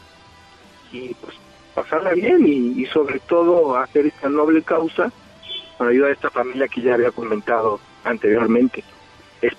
y 0.91 1.13
pues 1.15 1.36
pasarla 1.76 2.13
bien 2.13 2.47
y, 2.47 2.82
y 2.82 2.86
sobre 2.86 3.19
todo 3.19 3.76
hacer 3.76 4.05
esta 4.05 4.30
noble 4.30 4.61
causa 4.63 5.11
para 5.82 5.89
ayudar 5.89 6.11
a 6.11 6.13
esta 6.13 6.29
familia 6.29 6.67
que 6.67 6.79
ya 6.79 6.93
había 6.93 7.09
comentado 7.09 7.79
anteriormente. 8.03 8.84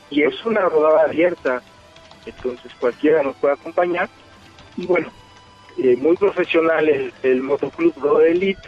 Y 0.08 0.22
es 0.22 0.46
una 0.46 0.60
rodada 0.60 1.02
abierta, 1.06 1.60
entonces 2.24 2.70
cualquiera 2.78 3.24
nos 3.24 3.34
puede 3.38 3.54
acompañar. 3.54 4.08
Y 4.76 4.86
bueno, 4.86 5.10
eh, 5.78 5.96
muy 5.96 6.16
profesional 6.16 7.12
el, 7.24 7.42
motoclub 7.42 7.92
Road 8.00 8.26
Elite, 8.26 8.62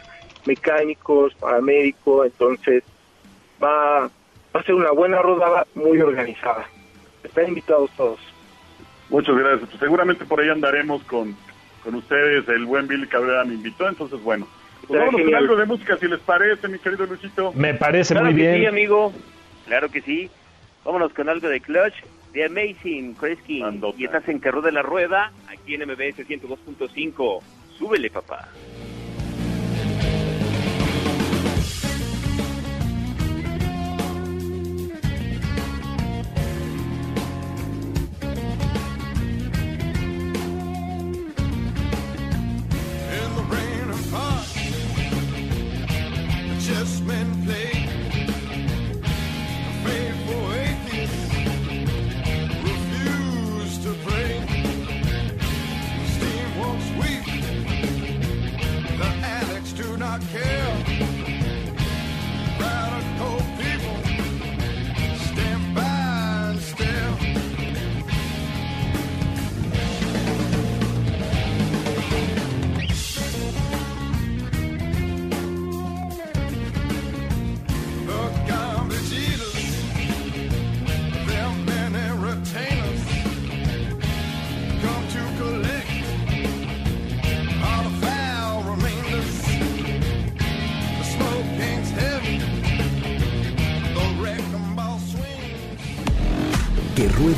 mecánicos, 0.47 1.33
paramédicos, 1.35 2.27
entonces 2.27 2.83
va, 3.63 4.01
va 4.01 4.61
a 4.61 4.63
ser 4.65 4.75
una 4.75 4.91
buena 4.91 5.23
rodada 5.23 5.65
muy 5.77 6.01
organizada. 6.01 6.67
Están 7.23 7.47
invitados 7.47 7.89
todos. 7.97 8.19
Muchas 9.11 9.37
gracias. 9.37 9.69
Pues 9.69 9.79
seguramente 9.79 10.25
por 10.25 10.41
ahí 10.41 10.49
andaremos 10.49 11.05
con, 11.05 11.37
con 11.85 11.95
ustedes. 11.95 12.49
El 12.49 12.67
buen 12.67 12.89
Billy 12.89 13.07
Cabrera 13.07 13.45
me 13.45 13.55
invitó, 13.55 13.89
entonces 13.89 14.21
bueno. 14.25 14.49
Pues 14.87 15.01
vámonos 15.01 15.23
con 15.23 15.35
algo 15.35 15.57
de 15.57 15.67
música, 15.67 15.97
si 15.99 16.09
les 16.09 16.21
parece, 16.21 16.69
mi 16.69 16.79
querido 16.79 17.07
Luchito. 17.07 17.53
Me 17.55 17.75
parece 17.75 18.15
Claro 18.15 18.27
muy 18.31 18.37
que 18.37 18.53
sí, 18.53 18.59
bien. 18.61 18.69
amigo. 18.69 19.13
Claro 19.67 19.89
que 19.91 20.01
sí. 20.03 20.31
Vámonos 20.85 21.13
con 21.13 21.29
algo 21.29 21.49
de 21.49 21.61
Clutch, 21.61 21.95
de 22.33 22.45
Amazing, 22.45 23.15
Kreskin. 23.15 23.61
Bandota. 23.63 23.97
Y 24.01 24.05
estás 24.05 24.29
en 24.29 24.39
Carro 24.39 24.61
de 24.63 24.73
la 24.73 24.83
Rueda, 24.83 25.33
aquí 25.49 25.75
en 25.75 25.83
MBS 25.89 26.27
102.5. 26.27 27.41
Súbele, 27.79 28.11
papá. 28.11 28.49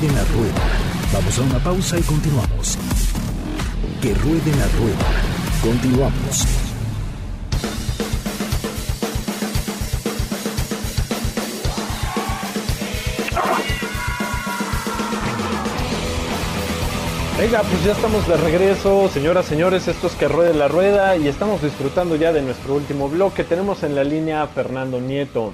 La 0.08 0.24
rueda. 0.24 0.62
Vamos 1.12 1.38
a 1.38 1.42
una 1.42 1.58
pausa 1.58 1.98
y 1.98 2.02
continuamos. 2.02 2.78
Que 4.00 4.14
ruede 4.14 4.50
la 4.56 4.68
rueda. 4.78 5.06
Continuamos. 5.62 6.46
Venga, 17.38 17.62
pues 17.62 17.84
ya 17.84 17.92
estamos 17.92 18.26
de 18.26 18.36
regreso, 18.38 19.08
señoras, 19.08 19.44
señores, 19.44 19.88
esto 19.88 20.06
es 20.06 20.14
que 20.14 20.26
ruede 20.26 20.54
la 20.54 20.68
rueda 20.68 21.16
y 21.16 21.28
estamos 21.28 21.62
disfrutando 21.62 22.16
ya 22.16 22.32
de 22.32 22.40
nuestro 22.40 22.74
último 22.74 23.08
bloque. 23.08 23.44
Tenemos 23.44 23.82
en 23.82 23.94
la 23.94 24.04
línea 24.04 24.42
a 24.42 24.46
Fernando 24.46 25.00
Nieto, 25.00 25.52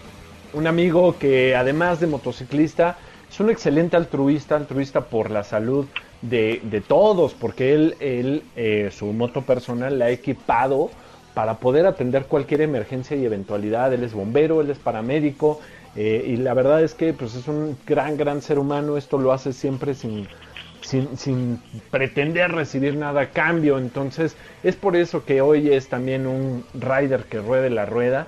un 0.52 0.66
amigo 0.68 1.18
que 1.18 1.56
además 1.56 1.98
de 1.98 2.06
motociclista 2.06 2.98
es 3.32 3.40
un 3.40 3.48
excelente 3.48 3.96
altruista, 3.96 4.56
altruista 4.56 5.06
por 5.06 5.30
la 5.30 5.42
salud 5.42 5.86
de, 6.20 6.82
todos, 6.86 7.32
porque 7.32 7.72
él, 7.72 7.96
él 7.98 8.42
eh, 8.56 8.90
su 8.92 9.06
moto 9.06 9.40
personal 9.40 9.98
la 9.98 10.06
ha 10.06 10.10
equipado 10.10 10.90
para 11.32 11.54
poder 11.54 11.86
atender 11.86 12.26
cualquier 12.26 12.60
emergencia 12.60 13.16
y 13.16 13.24
eventualidad. 13.24 13.90
Él 13.94 14.04
es 14.04 14.12
bombero, 14.12 14.60
él 14.60 14.70
es 14.70 14.78
paramédico 14.78 15.60
eh, 15.96 16.26
y 16.26 16.36
la 16.36 16.52
verdad 16.52 16.82
es 16.82 16.92
que 16.92 17.14
pues 17.14 17.34
es 17.34 17.48
un 17.48 17.78
gran, 17.86 18.18
gran 18.18 18.42
ser 18.42 18.58
humano. 18.58 18.98
Esto 18.98 19.16
lo 19.16 19.32
hace 19.32 19.54
siempre 19.54 19.94
sin, 19.94 20.28
sin, 20.82 21.16
sin 21.16 21.58
pretender 21.90 22.52
recibir 22.52 22.96
nada 22.96 23.22
a 23.22 23.30
cambio. 23.30 23.78
Entonces 23.78 24.36
es 24.62 24.76
por 24.76 24.94
eso 24.94 25.24
que 25.24 25.40
hoy 25.40 25.72
es 25.72 25.88
también 25.88 26.26
un 26.26 26.64
rider 26.74 27.24
que 27.24 27.38
ruede 27.38 27.70
la 27.70 27.86
rueda. 27.86 28.26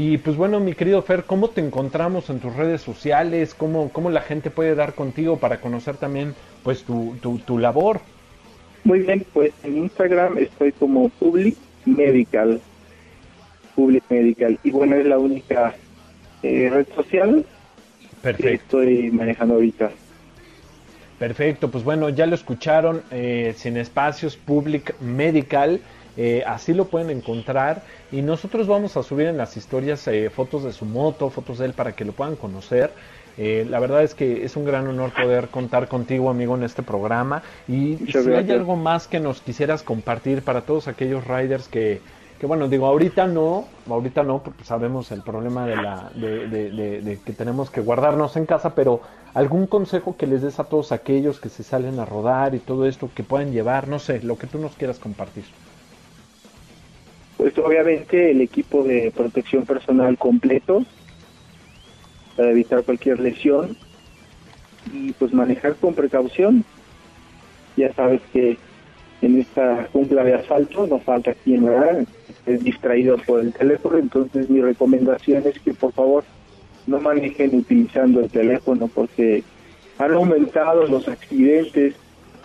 Y 0.00 0.18
pues 0.18 0.36
bueno, 0.36 0.60
mi 0.60 0.74
querido 0.74 1.02
Fer, 1.02 1.24
¿cómo 1.24 1.50
te 1.50 1.60
encontramos 1.60 2.30
en 2.30 2.38
tus 2.38 2.54
redes 2.54 2.82
sociales? 2.82 3.52
¿Cómo, 3.52 3.90
cómo 3.92 4.10
la 4.10 4.20
gente 4.20 4.48
puede 4.48 4.76
dar 4.76 4.94
contigo 4.94 5.38
para 5.38 5.60
conocer 5.60 5.96
también 5.96 6.36
pues 6.62 6.84
tu, 6.84 7.16
tu, 7.20 7.38
tu 7.38 7.58
labor? 7.58 8.00
Muy 8.84 9.00
bien, 9.00 9.26
pues 9.32 9.50
en 9.64 9.76
Instagram 9.76 10.38
estoy 10.38 10.70
como 10.70 11.08
Public 11.08 11.56
Medical. 11.84 12.60
Public 13.74 14.04
Medical. 14.08 14.56
Y 14.62 14.70
bueno, 14.70 14.94
es 14.94 15.04
la 15.04 15.18
única 15.18 15.74
eh, 16.44 16.70
red 16.72 16.86
social 16.94 17.44
que 17.44 18.18
Perfecto. 18.22 18.80
estoy 18.80 19.10
manejando 19.10 19.54
ahorita. 19.54 19.90
Perfecto, 21.18 21.72
pues 21.72 21.82
bueno, 21.82 22.08
ya 22.10 22.26
lo 22.26 22.36
escucharon, 22.36 23.02
eh, 23.10 23.52
Sin 23.56 23.76
Espacios 23.76 24.36
Public 24.36 24.94
Medical, 25.00 25.80
eh, 26.20 26.42
así 26.46 26.74
lo 26.74 26.90
pueden 26.90 27.10
encontrar 27.10 27.84
y 28.10 28.22
nosotros 28.22 28.66
vamos 28.66 28.96
a 28.96 29.02
subir 29.04 29.28
en 29.28 29.36
las 29.36 29.56
historias 29.56 30.06
eh, 30.08 30.30
fotos 30.30 30.64
de 30.64 30.72
su 30.72 30.84
moto, 30.86 31.30
fotos 31.30 31.58
de 31.58 31.66
él 31.66 31.74
para 31.74 31.94
que 31.94 32.04
lo 32.04 32.14
puedan 32.16 32.36
conocer. 32.36 32.96
Eh, 33.36 33.64
la 33.68 33.78
verdad 33.80 34.02
es 34.02 34.14
que 34.16 34.44
es 34.44 34.56
un 34.56 34.64
gran 34.64 34.86
honor 34.88 35.14
poder 35.14 35.50
contar 35.50 35.88
contigo, 35.88 36.28
amigo, 36.30 36.56
en 36.56 36.64
este 36.64 36.82
programa. 36.82 37.42
Y 37.66 37.98
Muchas 37.98 38.24
si 38.24 38.34
hay 38.34 38.50
algo 38.50 38.76
más 38.76 39.06
que 39.08 39.20
nos 39.20 39.42
quisieras 39.42 39.82
compartir 39.84 40.42
para 40.44 40.66
todos 40.66 40.88
aquellos 40.88 41.24
riders 41.26 41.68
que, 41.68 42.02
que 42.38 42.46
bueno, 42.46 42.68
digo, 42.68 42.86
ahorita 42.86 43.26
no, 43.28 43.74
ahorita 43.86 44.22
no, 44.24 44.42
porque 44.42 44.64
sabemos 44.64 45.10
el 45.12 45.22
problema 45.22 45.66
de, 45.66 45.76
la, 45.76 46.10
de, 46.14 46.48
de- 46.48 46.70
de- 46.72 47.02
de 47.02 47.22
que 47.22 47.32
tenemos 47.32 47.70
que 47.70 47.80
guardarnos 47.80 48.36
en 48.36 48.46
casa, 48.46 48.74
pero 48.74 49.02
algún 49.34 49.66
consejo 49.68 50.16
que 50.16 50.26
les 50.26 50.42
des 50.42 50.58
a 50.60 50.68
todos 50.68 50.92
aquellos 50.92 51.40
que 51.40 51.48
se 51.48 51.62
salen 51.62 51.98
a 52.00 52.04
rodar 52.04 52.54
y 52.54 52.60
todo 52.60 52.86
esto 52.86 53.12
que 53.14 53.24
puedan 53.24 53.52
llevar, 53.52 53.88
no 53.88 53.98
sé, 53.98 54.20
lo 54.22 54.36
que 54.38 54.46
tú 54.48 54.58
nos 54.58 54.76
quieras 54.76 54.98
compartir. 54.98 55.46
Pues 57.38 57.56
obviamente 57.56 58.32
el 58.32 58.42
equipo 58.42 58.82
de 58.82 59.10
protección 59.16 59.64
personal 59.64 60.18
completo 60.18 60.84
para 62.36 62.50
evitar 62.50 62.82
cualquier 62.82 63.20
lesión 63.20 63.76
y 64.92 65.12
pues 65.12 65.32
manejar 65.32 65.76
con 65.76 65.94
precaución. 65.94 66.64
Ya 67.76 67.92
sabes 67.94 68.20
que 68.32 68.58
en 69.22 69.40
esta 69.40 69.88
jungla 69.92 70.24
de 70.24 70.34
asfalto 70.34 70.86
no 70.86 70.98
falta 70.98 71.32
quien 71.44 71.64
¿verdad? 71.64 72.06
esté 72.28 72.58
distraído 72.58 73.16
por 73.18 73.40
el 73.40 73.52
teléfono, 73.52 73.98
entonces 73.98 74.50
mi 74.50 74.60
recomendación 74.60 75.44
es 75.46 75.58
que 75.60 75.74
por 75.74 75.92
favor 75.92 76.24
no 76.88 77.00
manejen 77.00 77.54
utilizando 77.54 78.20
el 78.20 78.30
teléfono 78.30 78.88
porque 78.92 79.44
han 79.98 80.12
aumentado 80.12 80.86
los 80.86 81.06
accidentes. 81.06 81.94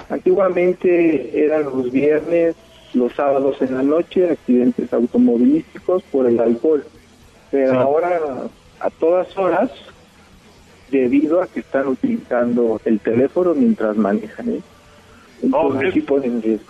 Antiguamente 0.09 1.45
eran 1.45 1.63
los 1.63 1.91
viernes, 1.91 2.55
los 2.93 3.13
sábados 3.13 3.61
en 3.61 3.73
la 3.75 3.83
noche, 3.83 4.29
accidentes 4.29 4.91
automovilísticos 4.93 6.03
por 6.03 6.27
el 6.27 6.39
alcohol. 6.39 6.85
Pero 7.51 7.71
Sí. 7.71 7.77
ahora 7.77 8.19
a 8.79 8.89
todas 8.89 9.35
horas, 9.37 9.71
debido 10.89 11.41
a 11.41 11.47
que 11.47 11.61
están 11.61 11.87
utilizando 11.87 12.79
el 12.85 12.99
teléfono 12.99 13.53
mientras 13.55 13.95
manejan. 13.97 14.49
¿eh? 14.49 14.61
Entonces 15.41 15.81
Oh, 15.81 15.87
es- 15.87 15.93
sí 15.93 16.01
ponen 16.01 16.33
en 16.35 16.41
riesgo. 16.41 16.67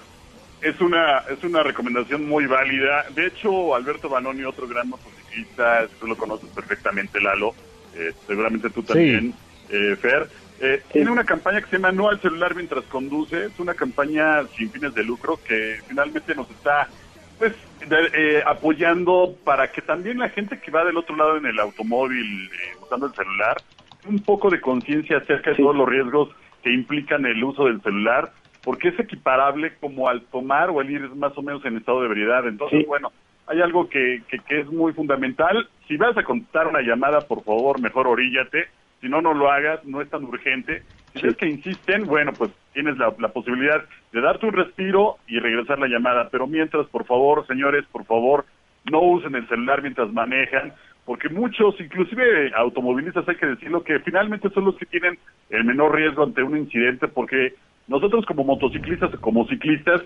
Es 0.61 0.79
una, 0.79 1.17
es 1.29 1.43
una 1.43 1.61
recomendación 1.61 2.25
muy 2.25 2.45
válida. 2.45 3.05
De 3.13 3.27
hecho, 3.27 3.75
Alberto 3.75 4.07
Banoni, 4.07 4.43
otro 4.45 4.65
gran 4.65 4.87
motociclista, 4.87 5.87
tú 5.99 6.07
lo 6.07 6.15
conoces 6.15 6.47
perfectamente, 6.55 7.19
Lalo, 7.19 7.53
eh, 7.95 8.13
seguramente 8.25 8.69
tú 8.69 8.81
también, 8.81 9.33
eh, 9.69 9.95
Fer, 10.01 10.29
eh, 10.59 10.83
tiene 10.91 11.11
una 11.11 11.23
campaña 11.25 11.61
que 11.61 11.69
se 11.69 11.75
llama 11.77 11.91
No 11.91 12.09
al 12.09 12.21
celular 12.21 12.55
mientras 12.55 12.85
conduce. 12.87 13.45
Es 13.45 13.59
una 13.59 13.73
campaña 13.73 14.47
sin 14.57 14.71
fines 14.71 14.93
de 14.93 15.03
lucro 15.03 15.41
que 15.43 15.79
finalmente 15.87 16.35
nos 16.35 16.49
está 16.51 16.89
pues 17.37 17.53
de- 17.79 18.11
eh, 18.13 18.43
apoyando 18.45 19.35
para 19.43 19.71
que 19.71 19.81
también 19.81 20.19
la 20.19 20.29
gente 20.29 20.59
que 20.61 20.71
va 20.71 20.85
del 20.85 20.97
otro 20.97 21.15
lado 21.15 21.35
en 21.37 21.45
el 21.47 21.59
automóvil 21.59 22.49
eh, 22.53 22.77
usando 22.79 23.07
el 23.07 23.13
celular, 23.15 23.61
un 24.05 24.23
poco 24.23 24.49
de 24.49 24.61
conciencia 24.61 25.17
acerca 25.17 25.49
de 25.49 25.55
Sí. 25.57 25.61
todos 25.63 25.75
los 25.75 25.89
riesgos 25.89 26.29
que 26.61 26.71
implican 26.71 27.25
el 27.25 27.43
uso 27.43 27.65
del 27.65 27.81
celular, 27.81 28.31
porque 28.63 28.89
es 28.89 28.99
equiparable 28.99 29.75
como 29.79 30.07
al 30.07 30.21
tomar 30.27 30.69
o 30.69 30.79
al 30.79 30.89
ir 30.89 31.01
más 31.15 31.37
o 31.37 31.41
menos 31.41 31.65
en 31.65 31.75
estado 31.77 32.01
de 32.01 32.05
ebriedad. 32.07 32.47
Entonces, 32.47 32.79
Sí. 32.81 32.85
bueno, 32.85 33.11
hay 33.47 33.61
algo 33.61 33.89
que, 33.89 34.23
que, 34.29 34.39
que 34.39 34.59
es 34.61 34.67
muy 34.67 34.93
fundamental. 34.93 35.67
Si 35.87 35.97
vas 35.97 36.15
a 36.15 36.23
contestar 36.23 36.67
una 36.67 36.81
llamada, 36.81 37.27
por 37.27 37.43
favor, 37.43 37.79
mejor 37.81 38.07
oríllate. 38.07 38.67
Si 39.03 39.09
no, 39.09 39.21
no 39.21 39.33
lo 39.33 39.51
hagas, 39.51 39.83
no 39.83 40.01
es 40.01 40.09
tan 40.09 40.23
urgente. 40.23 40.81
Si 41.11 41.19
Sí. 41.19 41.27
ves 41.27 41.35
que 41.35 41.45
insisten, 41.45 42.05
bueno, 42.05 42.33
pues 42.37 42.51
tienes 42.71 42.97
la, 42.97 43.13
la 43.19 43.27
posibilidad 43.33 43.83
de 44.13 44.21
darte 44.21 44.45
un 44.45 44.53
respiro 44.53 45.17
y 45.27 45.39
regresar 45.39 45.77
la 45.77 45.87
llamada. 45.87 46.29
Pero 46.31 46.47
mientras, 46.47 46.87
por 46.87 47.05
favor, 47.05 47.45
señores, 47.45 47.83
por 47.91 48.05
favor, 48.05 48.45
no 48.89 49.01
usen 49.01 49.35
el 49.35 49.45
celular 49.49 49.81
mientras 49.81 50.09
manejan, 50.13 50.71
porque 51.03 51.27
muchos, 51.27 51.77
inclusive 51.81 52.53
automovilistas, 52.55 53.27
hay 53.27 53.35
que 53.35 53.45
decirlo, 53.45 53.83
que 53.83 53.99
finalmente 53.99 54.49
son 54.51 54.63
los 54.63 54.77
que 54.77 54.85
tienen 54.85 55.19
el 55.49 55.65
menor 55.65 55.93
riesgo 55.93 56.23
ante 56.23 56.41
un 56.41 56.57
incidente, 56.57 57.09
porque 57.09 57.55
nosotros 57.87 58.25
como 58.25 58.45
motociclistas, 58.45 59.11
como 59.19 59.45
ciclistas, 59.47 60.01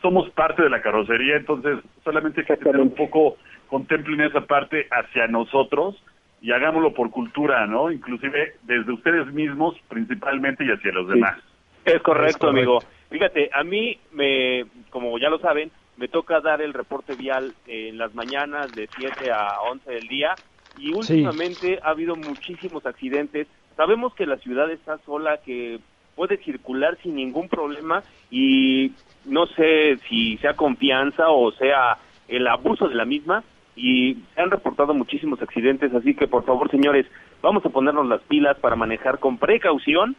somos 0.00 0.30
parte 0.30 0.62
de 0.62 0.70
la 0.70 0.80
carrocería, 0.80 1.36
entonces 1.36 1.80
solamente 2.02 2.40
hay 2.40 2.46
que 2.46 2.56
tener 2.64 2.80
un 2.80 2.94
poco, 2.94 3.36
contemplen 3.66 4.22
esa 4.22 4.40
parte 4.46 4.86
hacia 4.90 5.26
nosotros 5.26 6.02
y 6.40 6.52
hagámoslo 6.52 6.94
por 6.94 7.10
cultura, 7.10 7.66
¿no? 7.66 7.90
Inclusive 7.90 8.54
desde 8.62 8.92
ustedes 8.92 9.26
mismos 9.32 9.74
principalmente 9.88 10.64
y 10.64 10.70
hacia 10.70 10.92
los 10.92 11.06
Sí. 11.06 11.14
demás. 11.14 11.36
Es 11.84 12.00
correcto, 12.02 12.02
correcto. 12.02 12.48
amigo. 12.48 12.84
Fíjate, 13.10 13.50
a 13.52 13.64
mí, 13.64 13.98
me, 14.12 14.66
como 14.90 15.18
ya 15.18 15.30
lo 15.30 15.38
saben, 15.38 15.70
me 15.96 16.08
toca 16.08 16.40
dar 16.40 16.60
el 16.60 16.74
reporte 16.74 17.14
vial 17.14 17.54
en 17.66 17.98
las 17.98 18.14
mañanas 18.14 18.74
de 18.74 18.88
7 18.96 19.30
a 19.32 19.60
11 19.62 19.90
del 19.90 20.06
día 20.08 20.36
y 20.76 20.92
últimamente 20.92 21.80
ha 21.82 21.90
habido 21.90 22.14
muchísimos 22.14 22.84
accidentes. 22.86 23.48
Sabemos 23.76 24.14
que 24.14 24.26
la 24.26 24.36
ciudad 24.36 24.70
está 24.70 24.98
sola, 24.98 25.38
que 25.44 25.80
puede 26.14 26.36
circular 26.38 26.98
sin 27.02 27.14
ningún 27.16 27.48
problema 27.48 28.02
y 28.30 28.92
no 29.24 29.46
sé 29.46 29.98
si 30.08 30.36
sea 30.38 30.54
confianza 30.54 31.28
o 31.28 31.52
sea 31.52 31.96
el 32.28 32.46
abuso 32.46 32.88
de 32.88 32.94
la 32.94 33.04
misma 33.04 33.42
y 33.78 34.16
se 34.34 34.40
han 34.40 34.50
reportado 34.50 34.92
muchísimos 34.92 35.40
accidentes, 35.40 35.94
así 35.94 36.12
que 36.12 36.26
por 36.26 36.44
favor, 36.44 36.68
señores, 36.68 37.06
vamos 37.40 37.64
a 37.64 37.68
ponernos 37.68 38.08
las 38.08 38.20
pilas 38.22 38.58
para 38.58 38.74
manejar 38.74 39.20
con 39.20 39.38
precaución 39.38 40.16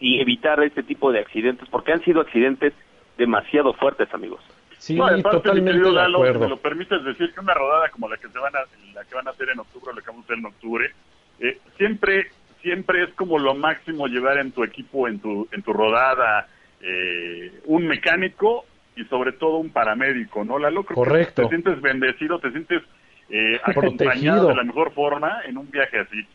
y 0.00 0.20
evitar 0.20 0.60
este 0.64 0.82
tipo 0.82 1.12
de 1.12 1.20
accidentes, 1.20 1.68
porque 1.68 1.92
han 1.92 2.02
sido 2.02 2.20
accidentes 2.20 2.72
demasiado 3.16 3.72
fuertes, 3.74 4.12
amigos. 4.12 4.40
Sí, 4.78 4.96
No, 4.96 5.04
aparte, 5.04 5.16
mi 5.18 5.22
totalmente 5.22 5.70
querido 5.70 5.90
de 5.90 5.94
Lalo, 5.94 6.18
si 6.18 6.24
acuerdo. 6.24 6.40
me 6.40 6.48
lo 6.48 6.56
permites 6.56 7.04
decir 7.04 7.32
que 7.32 7.38
una 7.38 7.54
rodada 7.54 7.88
como 7.90 8.08
la 8.08 8.16
que 8.16 8.28
se 8.28 8.38
van 8.38 8.56
a, 8.56 8.60
la 8.94 9.04
que 9.04 9.14
van 9.14 9.28
a 9.28 9.30
hacer 9.30 9.48
en 9.50 9.60
octubre, 9.60 9.92
o 9.92 9.94
la 9.94 10.00
que 10.00 10.08
vamos 10.08 10.24
a 10.24 10.26
hacer 10.26 10.38
en 10.38 10.46
octubre, 10.46 10.90
eh, 11.38 11.58
siempre, 11.76 12.32
siempre 12.62 13.04
es 13.04 13.10
como 13.14 13.38
lo 13.38 13.54
máximo 13.54 14.08
llevar 14.08 14.38
en 14.38 14.50
tu 14.50 14.64
equipo, 14.64 15.06
en 15.06 15.20
tu, 15.20 15.46
en 15.52 15.62
tu 15.62 15.72
rodada, 15.72 16.48
eh, 16.80 17.60
un 17.66 17.86
mecánico 17.86 18.64
y 18.96 19.04
sobre 19.04 19.32
todo 19.32 19.56
un 19.56 19.70
paramédico, 19.70 20.44
¿no, 20.44 20.58
Lalo? 20.58 20.84
Creo 20.84 21.02
que 21.02 21.10
Correcto. 21.10 21.42
te 21.42 21.48
sientes 21.48 21.80
bendecido, 21.80 22.38
te 22.40 22.50
sientes 22.50 22.82
eh, 23.30 23.60
acompañado 23.64 24.48
de 24.48 24.54
la 24.54 24.64
mejor 24.64 24.92
forma 24.92 25.42
en 25.46 25.56
un 25.56 25.70
viaje 25.70 25.98
así. 26.00 26.26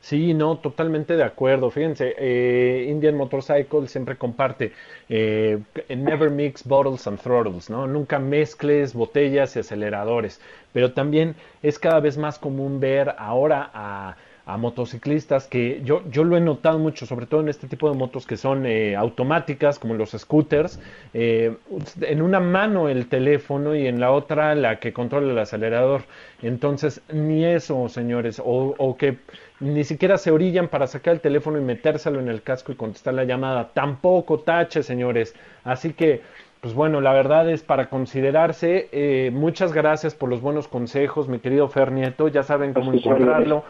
Sí, 0.00 0.34
no, 0.34 0.58
totalmente 0.58 1.16
de 1.16 1.24
acuerdo. 1.24 1.70
Fíjense, 1.70 2.14
eh, 2.16 2.86
Indian 2.88 3.16
Motorcycle 3.16 3.88
siempre 3.88 4.16
comparte 4.16 4.72
eh, 5.08 5.58
never 5.88 6.30
mix 6.30 6.64
bottles 6.64 7.06
and 7.08 7.18
throttles, 7.18 7.68
¿no? 7.70 7.88
Nunca 7.88 8.20
mezcles 8.20 8.94
botellas 8.94 9.56
y 9.56 9.60
aceleradores. 9.60 10.40
Pero 10.72 10.92
también 10.92 11.34
es 11.62 11.78
cada 11.80 11.98
vez 11.98 12.18
más 12.18 12.38
común 12.38 12.78
ver 12.78 13.16
ahora 13.18 13.70
a, 13.74 14.16
a 14.46 14.56
motociclistas 14.56 15.48
que 15.48 15.80
yo, 15.84 16.02
yo 16.08 16.22
lo 16.22 16.36
he 16.36 16.40
notado 16.40 16.78
mucho, 16.78 17.04
sobre 17.04 17.26
todo 17.26 17.40
en 17.40 17.48
este 17.48 17.66
tipo 17.66 17.90
de 17.90 17.96
motos 17.96 18.26
que 18.26 18.36
son 18.36 18.64
eh, 18.64 18.94
automáticas, 18.94 19.80
como 19.80 19.94
los 19.94 20.12
scooters, 20.12 20.80
eh, 21.14 21.56
en 22.00 22.22
una 22.22 22.38
mano 22.38 22.88
el 22.88 23.08
teléfono 23.08 23.74
y 23.74 23.88
en 23.88 23.98
la 23.98 24.12
otra 24.12 24.54
la 24.54 24.78
que 24.78 24.92
controla 24.92 25.32
el 25.32 25.38
acelerador. 25.38 26.02
Entonces, 26.42 27.02
ni 27.12 27.44
eso, 27.44 27.88
señores, 27.88 28.38
o, 28.38 28.74
o 28.78 28.96
que 28.96 29.18
ni 29.58 29.82
siquiera 29.82 30.16
se 30.16 30.30
orillan 30.30 30.68
para 30.68 30.86
sacar 30.86 31.14
el 31.14 31.20
teléfono 31.20 31.58
y 31.58 31.62
metérselo 31.62 32.20
en 32.20 32.28
el 32.28 32.42
casco 32.42 32.70
y 32.70 32.76
contestar 32.76 33.14
la 33.14 33.24
llamada. 33.24 33.70
Tampoco 33.74 34.38
tache, 34.40 34.84
señores. 34.84 35.34
Así 35.64 35.92
que, 35.92 36.22
pues 36.60 36.72
bueno, 36.72 37.00
la 37.00 37.12
verdad 37.12 37.50
es 37.50 37.62
para 37.64 37.88
considerarse. 37.88 38.88
Eh, 38.92 39.30
muchas 39.32 39.72
gracias 39.72 40.14
por 40.14 40.28
los 40.28 40.40
buenos 40.40 40.68
consejos, 40.68 41.26
mi 41.26 41.40
querido 41.40 41.68
Fer 41.68 41.90
Nieto. 41.90 42.28
Ya 42.28 42.44
saben 42.44 42.74
cómo 42.74 42.92
encontrarlo. 42.92 43.64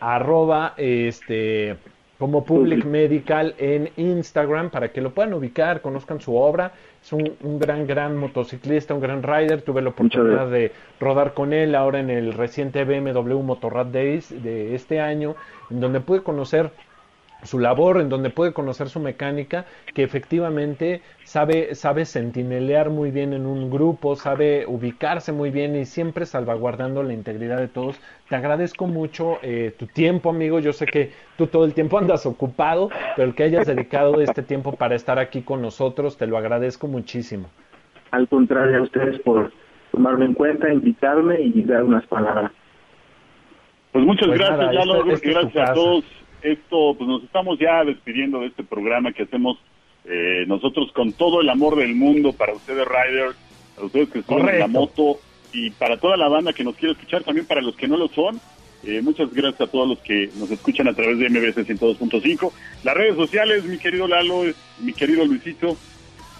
Arroba, 0.00 0.74
este, 0.76 1.76
como 2.18 2.44
Public 2.44 2.84
Medical 2.84 3.54
en 3.58 3.90
Instagram 3.96 4.70
para 4.70 4.92
que 4.92 5.00
lo 5.00 5.12
puedan 5.12 5.32
ubicar, 5.32 5.80
conozcan 5.80 6.20
su 6.20 6.36
obra. 6.36 6.72
Es 7.02 7.12
un, 7.12 7.36
un 7.42 7.58
gran, 7.58 7.86
gran 7.86 8.16
motociclista, 8.16 8.94
un 8.94 9.00
gran 9.00 9.22
rider. 9.22 9.62
Tuve 9.62 9.80
la 9.80 9.90
oportunidad 9.90 10.50
de 10.50 10.72
rodar 11.00 11.32
con 11.32 11.52
él 11.52 11.74
ahora 11.74 12.00
en 12.00 12.10
el 12.10 12.32
reciente 12.34 12.84
BMW 12.84 13.38
Motorrad 13.40 13.86
Days 13.86 14.42
de 14.42 14.74
este 14.74 15.00
año, 15.00 15.34
en 15.70 15.80
donde 15.80 16.00
pude 16.00 16.22
conocer 16.22 16.70
su 17.42 17.58
labor, 17.58 18.00
en 18.00 18.08
donde 18.08 18.30
puede 18.30 18.52
conocer 18.52 18.88
su 18.88 19.00
mecánica, 19.00 19.64
que 19.94 20.02
efectivamente 20.02 21.02
sabe, 21.24 21.74
sabe 21.74 22.04
sentinelear 22.04 22.90
muy 22.90 23.10
bien 23.10 23.32
en 23.32 23.46
un 23.46 23.70
grupo, 23.70 24.16
sabe 24.16 24.64
ubicarse 24.66 25.32
muy 25.32 25.50
bien 25.50 25.76
y 25.76 25.84
siempre 25.84 26.26
salvaguardando 26.26 27.02
la 27.02 27.12
integridad 27.12 27.58
de 27.58 27.68
todos. 27.68 28.00
Te 28.28 28.36
agradezco 28.36 28.86
mucho 28.86 29.38
eh, 29.42 29.74
tu 29.78 29.86
tiempo, 29.86 30.30
amigo. 30.30 30.58
Yo 30.60 30.72
sé 30.72 30.86
que 30.86 31.12
tú 31.36 31.46
todo 31.46 31.64
el 31.64 31.74
tiempo 31.74 31.98
andas 31.98 32.26
ocupado, 32.26 32.90
pero 33.16 33.28
el 33.28 33.34
que 33.34 33.44
hayas 33.44 33.66
dedicado 33.66 34.20
este 34.20 34.42
tiempo 34.42 34.72
para 34.72 34.94
estar 34.94 35.18
aquí 35.18 35.42
con 35.42 35.62
nosotros, 35.62 36.16
te 36.16 36.26
lo 36.26 36.36
agradezco 36.38 36.86
muchísimo. 36.88 37.48
Al 38.10 38.28
contrario, 38.28 38.78
a 38.78 38.82
ustedes 38.82 39.20
por 39.20 39.52
tomarme 39.92 40.26
en 40.26 40.34
cuenta, 40.34 40.72
invitarme 40.72 41.40
y 41.40 41.62
dar 41.62 41.84
unas 41.84 42.04
palabras. 42.06 42.50
Pues 43.92 44.04
muchas 44.04 44.28
Pues 44.28 44.38
gracias, 44.38 44.58
nada, 44.58 44.72
Lalo, 44.72 44.94
esta- 44.96 45.14
esta 45.14 45.14
es 45.14 45.22
tu 45.22 45.40
gracias 45.40 45.70
a 45.70 45.74
todos. 45.74 46.04
Esto, 46.42 46.94
pues 46.96 47.08
nos 47.08 47.22
estamos 47.22 47.58
ya 47.58 47.84
despidiendo 47.84 48.40
de 48.40 48.46
este 48.46 48.62
programa 48.62 49.12
que 49.12 49.24
hacemos 49.24 49.58
eh, 50.04 50.44
nosotros 50.46 50.90
con 50.92 51.12
todo 51.12 51.40
el 51.40 51.48
amor 51.50 51.76
del 51.76 51.94
mundo 51.94 52.32
para 52.32 52.54
ustedes, 52.54 52.86
Riders, 52.86 53.36
para 53.74 53.86
ustedes 53.86 54.08
que 54.08 54.18
están 54.20 54.48
en 54.48 54.58
la 54.58 54.66
moto 54.66 55.18
y 55.52 55.70
para 55.70 55.98
toda 55.98 56.16
la 56.16 56.28
banda 56.28 56.52
que 56.52 56.64
nos 56.64 56.76
quiere 56.76 56.92
escuchar, 56.92 57.22
también 57.22 57.46
para 57.46 57.60
los 57.60 57.76
que 57.76 57.88
no 57.88 57.96
lo 57.96 58.08
son. 58.08 58.40
Eh, 58.82 59.02
muchas 59.02 59.32
gracias 59.34 59.60
a 59.60 59.66
todos 59.70 59.88
los 59.88 59.98
que 59.98 60.30
nos 60.36 60.50
escuchan 60.50 60.88
a 60.88 60.94
través 60.94 61.18
de 61.18 61.28
MBS 61.28 61.56
102.5. 61.66 62.50
Las 62.82 62.94
redes 62.94 63.16
sociales, 63.16 63.64
mi 63.64 63.76
querido 63.76 64.08
Lalo, 64.08 64.44
mi 64.80 64.94
querido 64.94 65.26
Luisito. 65.26 65.76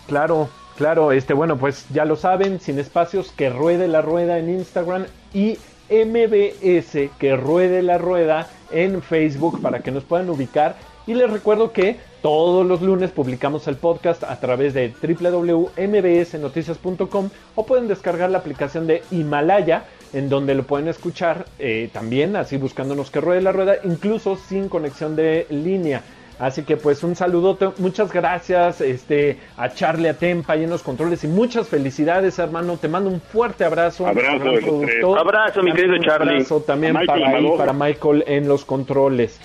Claro, 0.06 0.48
claro, 0.78 1.12
este, 1.12 1.34
bueno, 1.34 1.58
pues 1.58 1.86
ya 1.90 2.06
lo 2.06 2.16
saben, 2.16 2.58
sin 2.58 2.78
espacios, 2.78 3.30
que 3.32 3.50
ruede 3.50 3.88
la 3.88 4.00
rueda 4.00 4.38
en 4.38 4.48
Instagram 4.48 5.04
y 5.34 5.58
MBS, 5.90 7.10
que 7.18 7.36
ruede 7.36 7.82
la 7.82 7.98
rueda 7.98 8.48
en 8.72 9.02
Facebook 9.02 9.60
para 9.60 9.80
que 9.80 9.90
nos 9.90 10.04
puedan 10.04 10.30
ubicar. 10.30 10.76
Y 11.06 11.12
les 11.14 11.30
recuerdo 11.30 11.72
que 11.72 11.96
todos 12.22 12.66
los 12.66 12.82
lunes 12.82 13.10
publicamos 13.10 13.66
el 13.66 13.76
podcast 13.76 14.22
a 14.24 14.38
través 14.38 14.74
de 14.74 14.92
www.mbsnoticias.com 15.02 17.30
o 17.54 17.66
pueden 17.66 17.88
descargar 17.88 18.30
la 18.30 18.38
aplicación 18.38 18.86
de 18.86 19.02
Himalaya 19.10 19.84
en 20.12 20.28
donde 20.28 20.54
lo 20.54 20.64
pueden 20.64 20.88
escuchar 20.88 21.46
eh, 21.58 21.88
también, 21.92 22.36
así 22.36 22.56
buscándonos 22.56 23.10
que 23.10 23.20
ruede 23.20 23.40
la 23.40 23.52
rueda, 23.52 23.76
incluso 23.84 24.36
sin 24.36 24.68
conexión 24.68 25.16
de 25.16 25.46
línea. 25.50 26.02
Así 26.40 26.62
que 26.62 26.78
pues 26.78 27.04
un 27.04 27.14
saludote, 27.14 27.68
muchas 27.78 28.10
gracias 28.10 28.80
este, 28.80 29.38
a 29.58 29.68
Charlie 29.68 30.08
Atempa 30.08 30.56
y 30.56 30.64
en 30.64 30.70
los 30.70 30.82
controles 30.82 31.22
y 31.22 31.28
muchas 31.28 31.68
felicidades 31.68 32.38
hermano, 32.38 32.78
te 32.78 32.88
mando 32.88 33.10
un 33.10 33.20
fuerte 33.20 33.62
abrazo. 33.62 34.06
Abrazo 34.06 34.38
productor. 34.38 35.18
Abrazo, 35.18 35.62
mi 35.62 35.72
querido 35.74 35.98
Charlie. 35.98 36.32
abrazo 36.36 36.60
también 36.62 36.94
para, 37.04 37.28
ahí, 37.28 37.46
para 37.58 37.74
Michael 37.74 38.24
en 38.26 38.48
los 38.48 38.64
controles. 38.64 39.38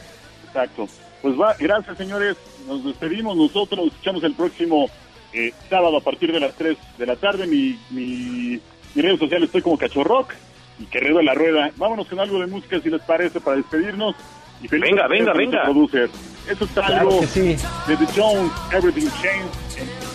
Exacto. 0.48 0.88
Pues 1.22 1.40
va, 1.40 1.54
gracias 1.60 1.98
señores, 1.98 2.38
nos 2.66 2.86
despedimos 2.86 3.36
nosotros, 3.36 3.78
nos 3.78 3.88
escuchamos 3.88 4.24
el 4.24 4.34
próximo 4.34 4.90
eh, 5.34 5.52
sábado 5.70 5.98
a 5.98 6.02
partir 6.02 6.32
de 6.32 6.40
las 6.40 6.56
3 6.56 6.78
de 6.98 7.06
la 7.06 7.18
tarde, 7.18 7.46
mi, 7.46 7.78
mi, 7.90 8.62
mi 8.94 9.02
redes 9.02 9.20
sociales 9.20 9.48
estoy 9.48 9.62
como 9.62 9.78
Cachorrock 9.78 10.34
y 10.80 10.86
que 10.86 11.02
rueda 11.02 11.22
la 11.24 11.34
rueda. 11.34 11.72
Vámonos 11.76 12.08
con 12.08 12.22
algo 12.22 12.40
de 12.40 12.48
música 12.48 12.80
si 12.80 12.90
les 12.90 13.02
parece 13.02 13.42
para 13.42 13.58
despedirnos. 13.58 14.16
Y 14.62 14.70
feliz 14.70 14.86
Venga, 14.92 15.08
venga, 15.10 15.34
venga. 15.34 15.64
producer. 15.64 16.10
Eso 16.48 16.66
es 16.66 16.72
Claro 16.72 17.00
algo 17.00 17.20
que 17.22 17.28
sí. 17.28 17.58
de 17.88 17.98
The 17.98 18.08
Jones, 18.16 18.52
Everything 18.72 19.10
Changed. 19.22 20.15